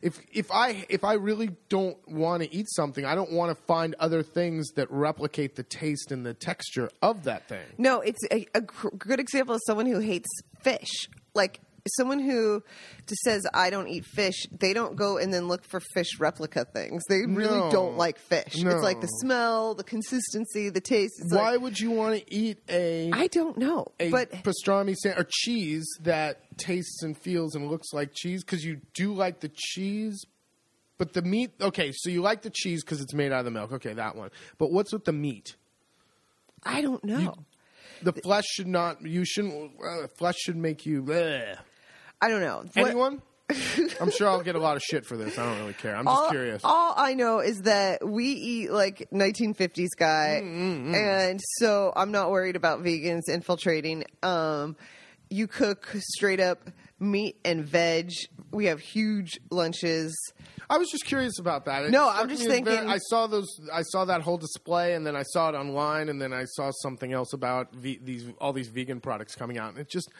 [0.00, 3.62] If if I if I really don't want to eat something, I don't want to
[3.64, 7.66] find other things that replicate the taste and the texture of that thing.
[7.78, 10.28] No, it's a, a good example of someone who hates
[10.60, 11.08] fish.
[11.34, 11.60] Like
[11.96, 12.62] someone who
[13.06, 16.64] just says, "I don't eat fish." They don't go and then look for fish replica
[16.66, 17.02] things.
[17.08, 17.70] They really No.
[17.70, 18.54] don't like fish.
[18.56, 21.14] It's like the smell, the consistency, the taste.
[21.20, 24.94] It's Why like- would you want to eat a I don't know, a but pastrami
[24.96, 29.40] sa- or cheese that tastes and feels and looks like cheese because you do like
[29.40, 30.24] the cheese,
[30.98, 31.52] but the meat.
[31.60, 33.72] Okay, so you like the cheese because it's made out of the milk.
[33.72, 34.30] Okay, that one.
[34.58, 35.54] But what's with the meat?
[36.64, 37.34] I don't know.
[38.02, 39.04] The flesh should not.
[39.04, 39.72] You shouldn't.
[39.84, 41.02] Uh, flesh should make you.
[41.02, 41.58] bleh.
[42.20, 42.64] I don't know.
[42.74, 43.22] What- Anyone?
[44.00, 45.38] I'm sure I'll get a lot of shit for this.
[45.38, 45.96] I don't really care.
[45.96, 46.60] I'm just all, curious.
[46.64, 52.30] all I know is that we eat like 1950s guy, Mm, and so I'm not
[52.30, 54.04] worried about vegans infiltrating.
[54.22, 54.76] Um,
[55.30, 56.68] you cook straight up
[57.00, 58.10] meat and veg.
[58.50, 60.14] We have huge lunches.
[60.68, 61.84] I was just curious about that.
[61.86, 63.48] It No, I'm just as very- thinking- I saw those.
[63.72, 66.70] I saw that whole display, and then I saw it online, and then I saw
[66.82, 70.10] something else about ve- these all these vegan products coming out, and it just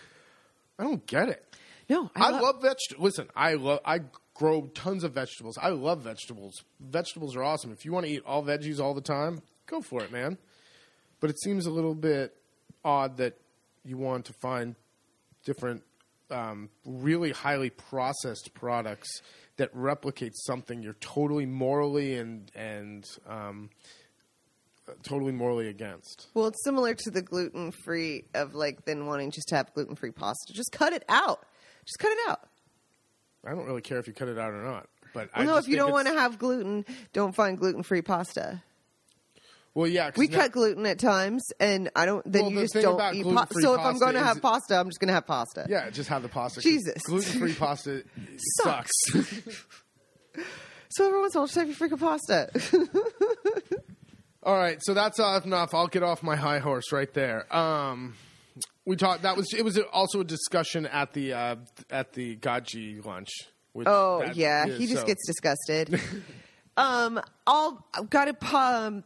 [0.79, 1.45] I don't get it.
[1.89, 3.03] No, I, love- love vegetables.
[3.05, 3.81] Listen, I love.
[3.85, 4.01] I
[4.35, 5.59] grow tons of vegetables.
[5.61, 6.63] I love vegetables.
[6.81, 7.73] Vegetables are awesome.
[7.73, 10.39] If you want to eat all veggies all the time, go for it, man.
[11.21, 12.37] But it seems a little bit
[12.85, 13.39] odd that
[13.85, 14.77] you want to find
[15.45, 15.83] different,
[16.31, 19.09] um, really highly processed products
[19.57, 23.71] that replicate something you're totally morally and and um,
[25.03, 26.29] totally morally against.
[26.35, 29.97] Well, it's similar to the gluten free of like then wanting just to have gluten
[29.97, 30.53] free pasta.
[30.53, 31.45] Just cut it out.
[31.89, 32.41] Just cut it out.
[33.45, 34.89] I don't really care if you cut it out or not.
[35.15, 37.83] But I Well, no, just if you don't want to have gluten, don't find gluten
[37.83, 38.63] free pasta.
[39.75, 42.23] well, yeah, We now- cut gluten at times, and I don't.
[42.31, 43.61] Then Well, you the just don't eat gluten-free pasta.
[43.63, 45.67] So if I'm going to have pasta, I'm just going to have pasta.
[45.69, 46.61] Yeah, just have the pasta.
[46.61, 47.03] Jesus.
[47.05, 48.03] gluten-free pasta
[48.63, 48.91] Sucks.
[49.07, 49.65] sucks.
[50.91, 52.51] So every once in a while, just have your freaking pasta.
[54.43, 55.75] All right, so that's enough.
[55.75, 57.55] I'll get off my high horse right there.
[57.55, 58.15] Um,
[58.89, 59.23] we talked.
[59.23, 59.65] That was it.
[59.65, 61.57] Was also a discussion at the uh,
[61.91, 63.29] at the Gaggi lunch.
[63.87, 66.01] Oh that yeah, he just so- gets disgusted.
[66.77, 69.05] um, I'll I've got to um,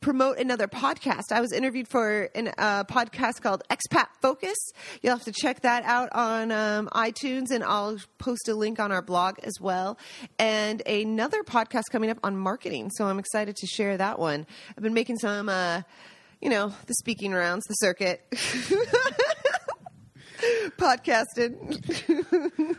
[0.00, 1.32] promote another podcast.
[1.32, 4.56] I was interviewed for a uh, podcast called Expat Focus.
[5.02, 8.92] You'll have to check that out on um, iTunes, and I'll post a link on
[8.92, 9.98] our blog as well.
[10.38, 12.90] And another podcast coming up on marketing.
[12.90, 14.46] So I'm excited to share that one.
[14.76, 15.82] I've been making some, uh,
[16.40, 18.22] you know, the speaking rounds, the circuit.
[20.78, 21.56] Podcasted.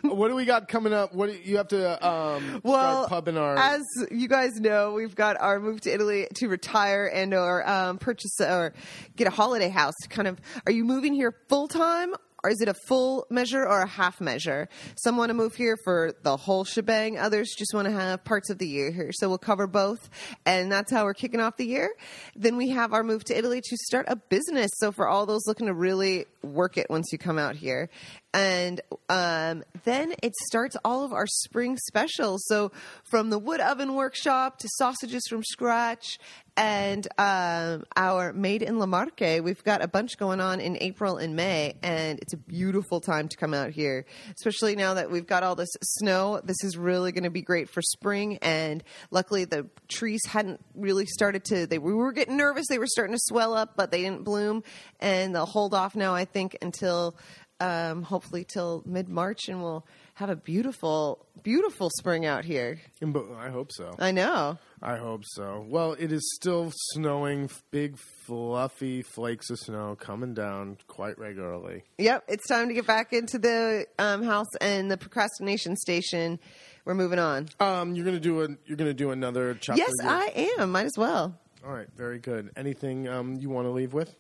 [0.19, 1.13] What do we got coming up?
[1.13, 3.58] What do you have to um, well, start pubbing our?
[3.58, 8.00] as you guys know, we've got our move to Italy to retire and or um,
[8.00, 8.74] purchase or
[9.15, 9.93] get a holiday house.
[10.10, 12.13] Kind of, are you moving here full time?
[12.43, 14.69] Or is it a full measure or a half measure?
[14.95, 17.17] Some want to move here for the whole shebang.
[17.17, 19.12] Others just want to have parts of the year here.
[19.12, 20.10] So we'll cover both.
[20.45, 21.89] And that's how we're kicking off the year.
[22.36, 24.71] Then we have our move to Italy to start a business.
[24.75, 27.89] So for all those looking to really work it once you come out here.
[28.34, 32.43] And um, then it starts all of our spring specials.
[32.45, 32.71] So
[33.10, 36.19] from the wood oven workshop to sausages from scratch
[36.60, 41.15] and um, our made in La Marque, we've got a bunch going on in April
[41.15, 45.25] and May, and it's a beautiful time to come out here, especially now that we've
[45.25, 46.41] got all this snow.
[46.43, 51.06] This is really going to be great for spring, and luckily the trees hadn't really
[51.06, 51.65] started to.
[51.65, 54.63] They we were getting nervous; they were starting to swell up, but they didn't bloom,
[54.99, 56.13] and they'll hold off now.
[56.13, 57.15] I think until
[57.60, 62.80] um, hopefully till mid March, and we'll have a beautiful, beautiful spring out here.
[63.02, 63.96] I hope so.
[64.00, 64.58] I know.
[64.82, 65.65] I hope so.
[65.68, 71.84] Well, it is still snowing, big, fluffy flakes of snow coming down quite regularly.
[71.98, 76.39] Yep, it's time to get back into the um, house and the procrastination station.
[76.86, 77.50] We're moving on.
[77.60, 79.82] Um, you're gonna do a you're gonna do another chapter.
[79.82, 80.72] Yes, I am.
[80.72, 81.38] Might as well.
[81.65, 82.52] All right, very good.
[82.56, 84.15] Anything um, you want to leave with?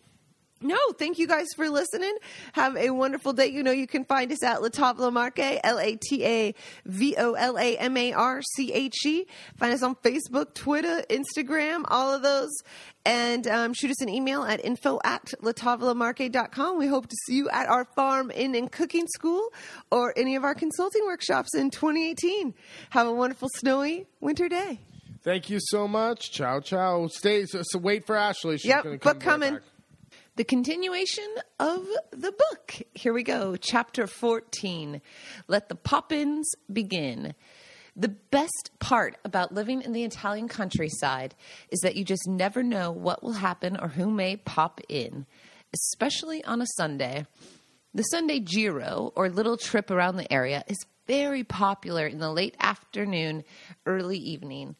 [0.61, 2.13] No, thank you guys for listening.
[2.53, 3.47] Have a wonderful day.
[3.47, 6.53] You know, you can find us at La Tavola Marche, L A T A
[6.85, 9.25] V O L A M A R C H E.
[9.57, 12.49] Find us on Facebook, Twitter, Instagram, all of those.
[13.05, 16.77] And um, shoot us an email at info at latavolamarche.com.
[16.77, 19.53] We hope to see you at our farm in and cooking school
[19.91, 22.53] or any of our consulting workshops in 2018.
[22.91, 24.81] Have a wonderful, snowy winter day.
[25.23, 26.31] Thank you so much.
[26.31, 27.07] Ciao, ciao.
[27.07, 27.45] Stay.
[27.45, 28.57] So, so wait for Ashley.
[28.57, 29.53] She's Yep, come right coming.
[29.55, 29.63] back.
[30.39, 31.27] The continuation
[31.59, 32.81] of the book.
[32.93, 33.57] Here we go.
[33.57, 35.01] Chapter 14.
[35.49, 37.35] Let the pop ins begin.
[37.97, 41.35] The best part about living in the Italian countryside
[41.73, 45.25] is that you just never know what will happen or who may pop in,
[45.73, 47.25] especially on a Sunday.
[47.93, 52.55] The Sunday Giro, or little trip around the area, is very popular in the late
[52.61, 53.43] afternoon,
[53.85, 54.77] early evening.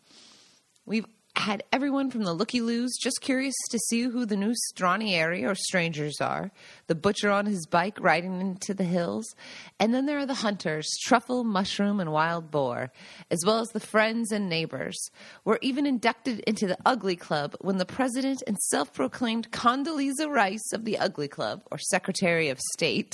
[0.85, 1.05] We've
[1.39, 5.55] had everyone from the looky loos just curious to see who the new stranieri or
[5.55, 6.51] strangers are,
[6.89, 9.35] the butcher on his bike riding into the hills,
[9.79, 12.91] and then there are the hunters, truffle, mushroom, and wild boar,
[13.29, 14.97] as well as the friends and neighbors.
[15.45, 20.73] We're even inducted into the Ugly Club when the president and self proclaimed Condoleezza Rice
[20.73, 23.13] of the Ugly Club, or Secretary of State,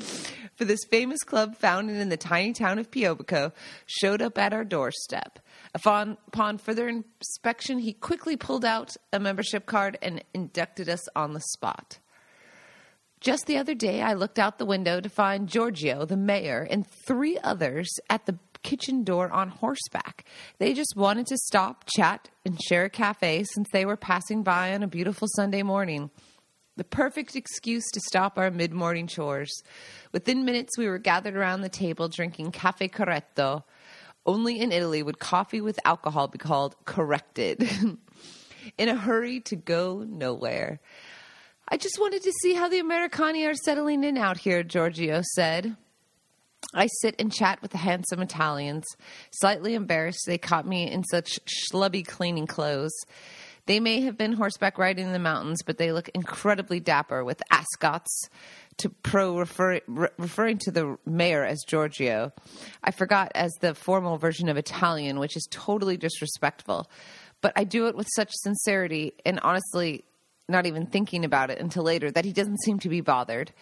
[0.56, 3.52] for this famous club founded in the tiny town of Piobico,
[3.86, 5.38] showed up at our doorstep.
[5.76, 11.34] Upon, upon further inspection, he quickly pulled out a membership card and inducted us on
[11.34, 12.00] the spot.
[13.22, 16.84] Just the other day, I looked out the window to find Giorgio, the mayor, and
[17.06, 20.24] three others at the kitchen door on horseback.
[20.58, 24.74] They just wanted to stop, chat, and share a cafe since they were passing by
[24.74, 26.10] on a beautiful Sunday morning.
[26.76, 29.62] The perfect excuse to stop our mid morning chores.
[30.10, 33.62] Within minutes, we were gathered around the table drinking cafe corretto.
[34.26, 37.70] Only in Italy would coffee with alcohol be called corrected.
[38.78, 40.80] in a hurry to go nowhere.
[41.72, 45.74] I just wanted to see how the Americani are settling in out here, Giorgio said.
[46.74, 48.84] I sit and chat with the handsome Italians.
[49.30, 52.92] Slightly embarrassed, they caught me in such schlubby cleaning clothes.
[53.64, 57.42] They may have been horseback riding in the mountains, but they look incredibly dapper with
[57.50, 58.28] ascots
[58.76, 62.34] to pro refer, re- referring to the mayor as Giorgio.
[62.84, 66.90] I forgot as the formal version of Italian, which is totally disrespectful.
[67.40, 70.04] But I do it with such sincerity and honestly
[70.52, 73.52] not even thinking about it until later that he doesn't seem to be bothered.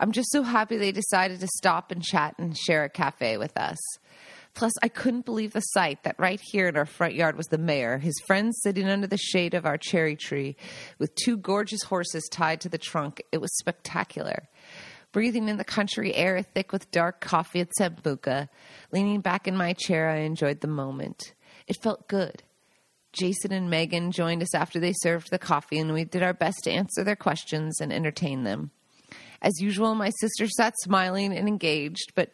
[0.00, 3.56] I'm just so happy they decided to stop and chat and share a cafe with
[3.56, 3.78] us.
[4.54, 7.58] Plus, I couldn't believe the sight that right here in our front yard was the
[7.58, 10.56] mayor, his friends sitting under the shade of our cherry tree
[10.98, 13.22] with two gorgeous horses tied to the trunk.
[13.30, 14.48] It was spectacular.
[15.12, 18.48] Breathing in the country air thick with dark coffee at Sambuca,
[18.90, 21.34] leaning back in my chair, I enjoyed the moment.
[21.66, 22.42] It felt good.
[23.12, 26.58] Jason and Megan joined us after they served the coffee, and we did our best
[26.64, 28.70] to answer their questions and entertain them.
[29.40, 32.32] As usual, my sister sat smiling and engaged, but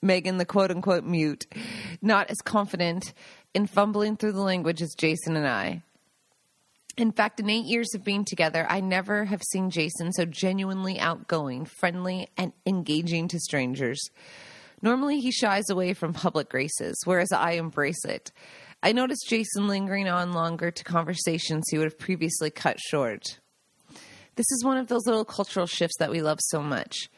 [0.00, 1.46] Megan, the quote unquote mute,
[2.00, 3.12] not as confident
[3.54, 5.82] in fumbling through the language as Jason and I.
[6.96, 10.98] In fact, in eight years of being together, I never have seen Jason so genuinely
[10.98, 14.00] outgoing, friendly, and engaging to strangers.
[14.82, 18.32] Normally, he shies away from public graces, whereas I embrace it.
[18.82, 23.40] I noticed Jason lingering on longer to conversations he would have previously cut short.
[24.36, 27.10] This is one of those little cultural shifts that we love so much.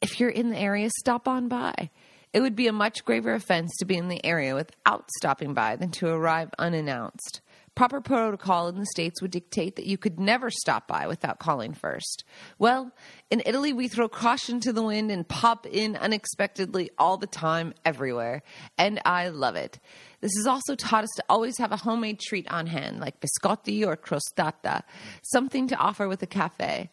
[0.00, 1.90] If you're in the area, stop on by.
[2.32, 5.74] It would be a much graver offense to be in the area without stopping by
[5.74, 7.40] than to arrive unannounced.
[7.80, 11.72] Proper protocol in the States would dictate that you could never stop by without calling
[11.72, 12.24] first.
[12.58, 12.92] Well,
[13.30, 17.72] in Italy, we throw caution to the wind and pop in unexpectedly all the time,
[17.82, 18.42] everywhere.
[18.76, 19.80] And I love it.
[20.20, 23.86] This has also taught us to always have a homemade treat on hand, like biscotti
[23.86, 24.82] or crostata,
[25.22, 26.90] something to offer with a cafe.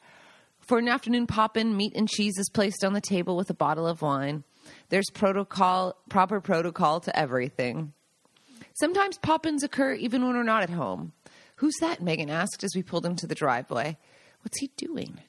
[0.62, 3.54] For an afternoon pop in, meat and cheese is placed on the table with a
[3.54, 4.46] bottle of wine.
[4.88, 7.92] There's protocol, proper protocol to everything.
[8.80, 11.14] Sometimes pop ins occur even when we're not at home.
[11.56, 12.02] Who's that?
[12.02, 13.98] Megan asked as we pulled into the driveway.
[14.42, 15.20] What's he doing?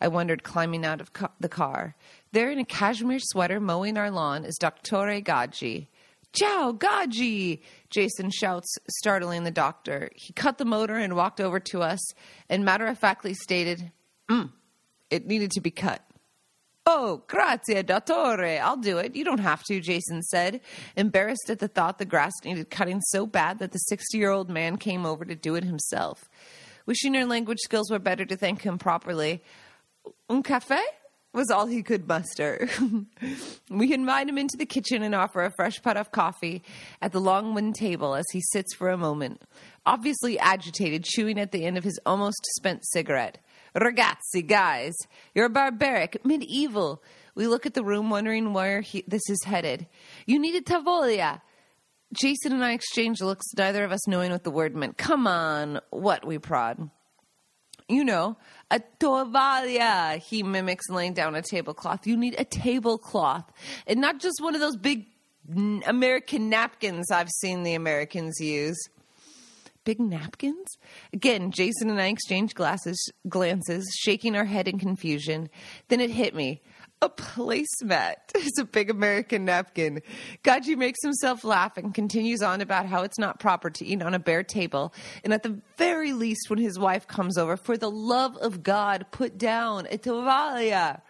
[0.00, 1.94] I wondered, climbing out of ca- the car.
[2.32, 5.86] There, in a cashmere sweater, mowing our lawn, is Dottore Gaggi.
[6.32, 7.60] Ciao, Gaggi!
[7.90, 10.10] Jason shouts, startling the doctor.
[10.14, 12.00] He cut the motor and walked over to us
[12.48, 13.92] and matter of factly stated,
[14.28, 14.50] mm,
[15.10, 16.04] it needed to be cut.
[16.90, 18.58] Oh, grazie, dottore.
[18.58, 19.14] I'll do it.
[19.14, 20.62] You don't have to, Jason said,
[20.96, 24.48] embarrassed at the thought the grass needed cutting so bad that the 60 year old
[24.48, 26.30] man came over to do it himself.
[26.86, 29.42] Wishing her language skills were better to thank him properly.
[30.30, 30.80] Un cafe?
[31.34, 32.70] was all he could muster.
[33.70, 36.62] we invite him into the kitchen and offer a fresh pot of coffee
[37.02, 39.42] at the long wooden table as he sits for a moment,
[39.84, 43.38] obviously agitated, chewing at the end of his almost spent cigarette.
[43.74, 44.94] Ragazzi, guys,
[45.34, 47.02] you're barbaric, medieval.
[47.34, 49.86] We look at the room, wondering where he, this is headed.
[50.26, 51.40] You need a tavolia.
[52.12, 54.96] Jason and I exchange looks, neither of us knowing what the word meant.
[54.96, 56.90] Come on, what we prod.
[57.88, 58.36] You know,
[58.70, 60.18] a tovaglia.
[60.18, 62.06] He mimics laying down a tablecloth.
[62.06, 63.50] You need a tablecloth,
[63.86, 65.06] and not just one of those big
[65.86, 68.78] American napkins I've seen the Americans use.
[69.88, 70.76] Big napkins?
[71.14, 75.48] Again, Jason and I exchange glasses, glances, shaking our head in confusion.
[75.88, 76.60] Then it hit me.
[77.00, 80.02] A placemat is a big American napkin.
[80.44, 84.12] Gaggi makes himself laugh and continues on about how it's not proper to eat on
[84.12, 84.92] a bare table.
[85.24, 89.06] And at the very least, when his wife comes over, for the love of God,
[89.10, 91.00] put down a tovaglia.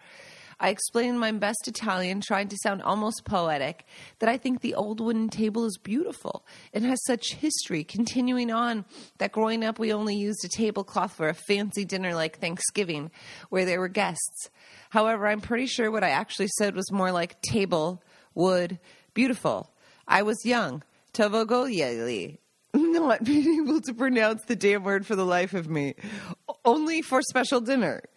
[0.61, 3.85] I explain in my best Italian, trying to sound almost poetic,
[4.19, 8.83] that I think the old wooden table is beautiful and has such history, continuing on
[9.19, 13.09] that growing up we only used a tablecloth for a fancy dinner like Thanksgiving,
[13.49, 14.49] where there were guests.
[14.89, 18.03] However, I'm pretty sure what I actually said was more like table,
[18.35, 18.79] wood,
[19.13, 19.71] beautiful.
[20.07, 20.83] I was young,
[21.13, 22.39] tovogoyeli,
[22.73, 25.95] not being able to pronounce the damn word for the life of me,
[26.65, 28.01] only for special dinner.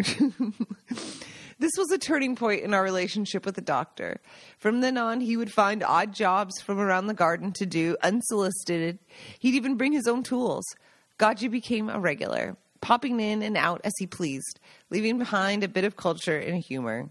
[1.62, 4.20] This was a turning point in our relationship with the doctor.
[4.58, 8.98] From then on, he would find odd jobs from around the garden to do, unsolicited.
[9.38, 10.64] He'd even bring his own tools.
[11.20, 14.58] Gaggi became a regular popping in and out as he pleased,
[14.90, 17.10] leaving behind a bit of culture and humor.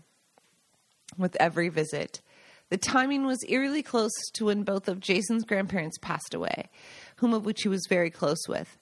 [1.17, 2.19] With every visit,
[2.67, 6.69] the timing was eerily close to when both of Jason's grandparents passed away,
[7.15, 8.77] whom of which he was very close with.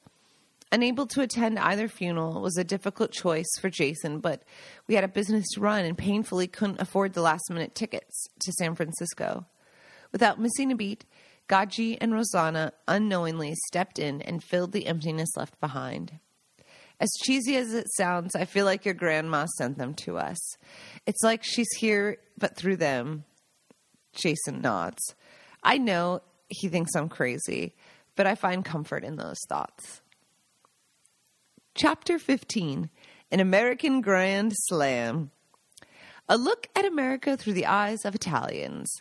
[0.71, 4.43] Unable to attend either funeral was a difficult choice for Jason, but
[4.87, 8.51] we had a business to run and painfully couldn't afford the last minute tickets to
[8.53, 9.47] San Francisco.
[10.11, 11.05] Without missing a beat,
[11.47, 16.19] Gaggi and Rosanna unknowingly stepped in and filled the emptiness left behind.
[16.99, 20.37] As cheesy as it sounds, I feel like your grandma sent them to us.
[21.07, 23.23] It's like she's here, but through them.
[24.13, 25.01] Jason nods.
[25.63, 27.73] I know he thinks I'm crazy,
[28.15, 30.01] but I find comfort in those thoughts.
[31.79, 32.89] Chapter 15
[33.31, 35.31] An American Grand Slam.
[36.27, 38.91] A look at America through the eyes of Italians.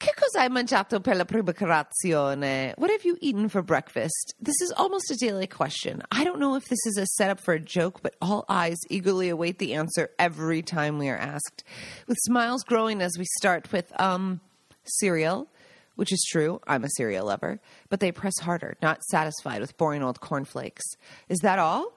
[0.00, 2.74] Che cosa hai mangiato per la prima colazione?
[2.76, 4.34] What have you eaten for breakfast?
[4.40, 6.02] This is almost a daily question.
[6.10, 9.28] I don't know if this is a setup for a joke, but all eyes eagerly
[9.28, 11.62] await the answer every time we are asked,
[12.08, 14.40] with smiles growing as we start with, um,
[14.82, 15.46] cereal,
[15.96, 16.60] which is true.
[16.66, 20.84] I'm a cereal lover, but they press harder, not satisfied with boring old cornflakes.
[21.28, 21.92] Is that all?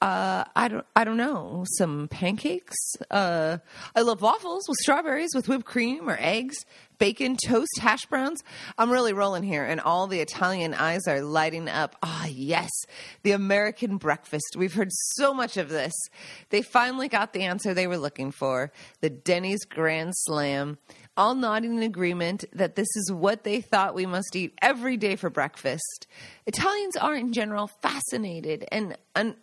[0.00, 1.64] Uh, I don't, I don't know.
[1.76, 2.76] Some pancakes.
[3.10, 3.58] Uh,
[3.96, 6.56] I love waffles with strawberries, with whipped cream or eggs,
[6.98, 8.44] bacon, toast, hash browns.
[8.76, 11.96] I'm really rolling here, and all the Italian eyes are lighting up.
[12.00, 12.70] Ah, yes,
[13.24, 14.54] the American breakfast.
[14.56, 15.94] We've heard so much of this.
[16.50, 18.70] They finally got the answer they were looking for:
[19.00, 20.78] the Denny's Grand Slam.
[21.16, 25.16] All nodding in agreement that this is what they thought we must eat every day
[25.16, 26.06] for breakfast.
[26.46, 29.34] Italians are, in general, fascinated and un-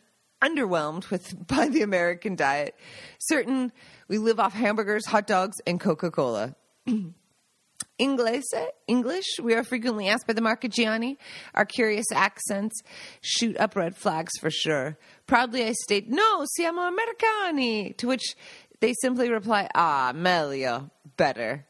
[0.41, 2.75] underwhelmed with by the American diet.
[3.19, 3.71] Certain
[4.07, 6.55] we live off hamburgers, hot dogs, and Coca Cola.
[7.97, 8.43] English,
[8.87, 11.17] English, we are frequently asked by the Marchigiani.
[11.53, 12.81] Our curious accents
[13.21, 14.97] shoot up red flags for sure.
[15.27, 18.35] Proudly I state, no, siamo americani, to which
[18.79, 21.65] they simply reply, ah, meglio, better.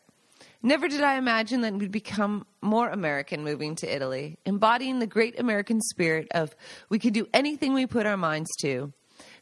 [0.65, 5.39] Never did I imagine that we'd become more American moving to Italy, embodying the great
[5.39, 6.55] American spirit of
[6.89, 8.91] we can do anything we put our minds to.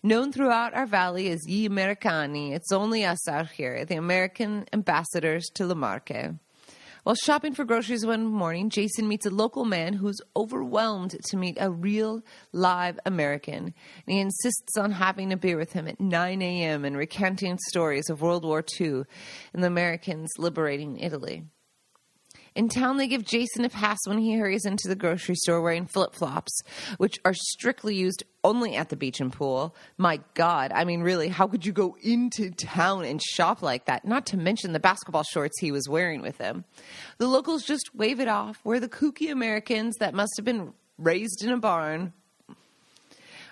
[0.04, 5.46] Known throughout our valley as Gli Americani, it's only us out here, the American ambassadors
[5.54, 6.36] to La Marche.
[7.04, 11.58] While shopping for groceries one morning, Jason meets a local man who's overwhelmed to meet
[11.60, 12.22] a real,
[12.54, 13.58] live American.
[13.58, 13.74] And
[14.08, 16.86] he insists on having a beer with him at 9 a.m.
[16.86, 19.04] and recanting stories of World War II
[19.54, 21.44] and the Americans liberating Italy.
[22.56, 25.88] In town, they give Jason a pass when he hurries into the grocery store wearing
[25.88, 26.62] flip flops,
[26.98, 29.76] which are strictly used only at the beach and pool.
[29.98, 34.06] My God, I mean, really, how could you go into town and shop like that?
[34.06, 36.64] Not to mention the basketball shorts he was wearing with him.
[37.18, 38.60] The locals just wave it off.
[38.64, 42.14] We're the kooky Americans that must have been raised in a barn.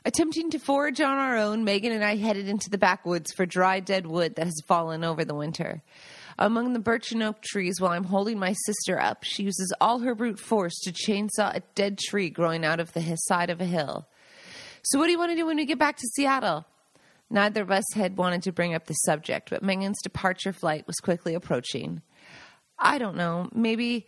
[0.04, 3.80] Attempting to forage on our own, Megan and I headed into the backwoods for dry,
[3.80, 5.84] dead wood that has fallen over the winter.
[6.40, 10.00] Among the birch and oak trees, while I'm holding my sister up, she uses all
[10.00, 13.66] her brute force to chainsaw a dead tree growing out of the side of a
[13.66, 14.08] hill.
[14.84, 16.66] So, what do you want to do when we get back to Seattle?
[17.30, 20.98] Neither of us had wanted to bring up the subject, but Megan's departure flight was
[20.98, 22.02] quickly approaching.
[22.78, 23.48] I don't know.
[23.54, 24.08] Maybe,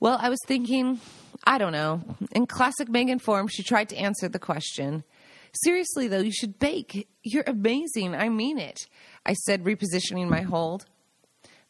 [0.00, 1.00] well, I was thinking,
[1.44, 2.02] I don't know.
[2.32, 5.04] In classic Megan form, she tried to answer the question.
[5.62, 7.08] Seriously, though, you should bake.
[7.22, 8.14] You're amazing.
[8.16, 8.80] I mean it.
[9.24, 10.86] I said, repositioning my hold.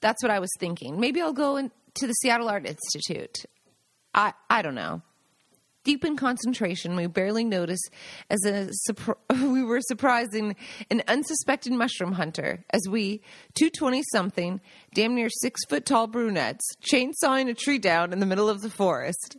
[0.04, 1.00] That's what I was thinking.
[1.00, 3.46] Maybe I'll go in, to the Seattle Art Institute.
[4.12, 5.00] I, I don't know.
[5.82, 7.88] Deep in concentration, we barely noticed
[8.28, 8.68] as a
[9.34, 10.56] we were surprising
[10.90, 13.22] an unsuspected mushroom hunter as we,
[13.54, 14.60] two twenty something,
[14.92, 18.68] damn near six foot tall brunettes, chainsawing a tree down in the middle of the
[18.68, 19.38] forest.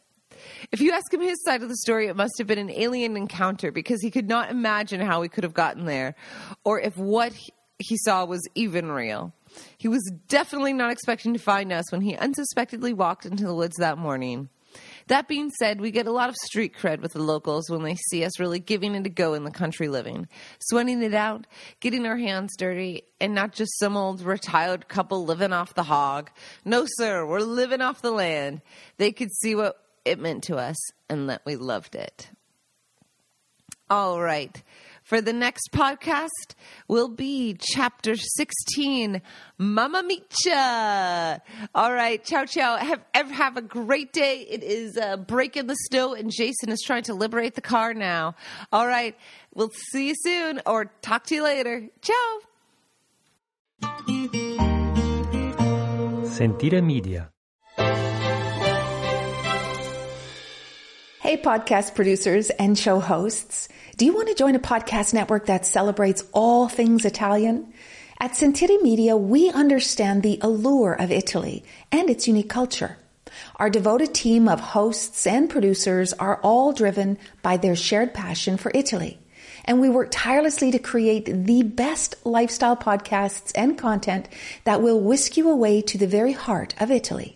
[0.72, 3.16] If you ask him his side of the story, it must have been an alien
[3.16, 6.16] encounter because he could not imagine how we could have gotten there,
[6.64, 7.34] or if what
[7.78, 9.32] he saw was even real.
[9.78, 13.78] He was definitely not expecting to find us when he unsuspectedly walked into the woods
[13.78, 14.50] that morning.
[15.08, 17.96] That being said, we get a lot of street cred with the locals when they
[17.96, 20.28] see us really giving it a go in the country living,
[20.60, 21.46] sweating it out,
[21.80, 26.32] getting our hands dirty, and not just some old retired couple living off the hog.
[26.64, 28.62] No, sir, we're living off the land.
[28.98, 30.78] They could see what it meant to us
[31.10, 32.30] and that we loved it.
[33.90, 34.62] All right.
[35.06, 36.56] For the next podcast
[36.88, 39.22] will be chapter 16,
[39.60, 41.42] Mama Micha.
[41.76, 42.78] All right, ciao, ciao.
[42.78, 44.48] Have, have a great day.
[44.50, 48.34] It is uh, breaking the snow, and Jason is trying to liberate the car now.
[48.72, 49.16] All right,
[49.54, 51.88] we'll see you soon or talk to you later.
[52.02, 52.40] Ciao.
[56.26, 57.30] Sentire Media.
[61.26, 63.68] Hey, podcast producers and show hosts.
[63.98, 67.74] Do you want to join a podcast network that celebrates all things Italian?
[68.20, 73.00] At Sentire Media, we understand the allure of Italy and its unique culture.
[73.56, 78.72] Our devoted team of hosts and producers are all driven by their shared passion for
[78.76, 79.18] Italy
[79.66, 84.30] and we work tirelessly to create the best lifestyle podcasts and content
[84.64, 87.36] that will whisk you away to the very heart of Italy.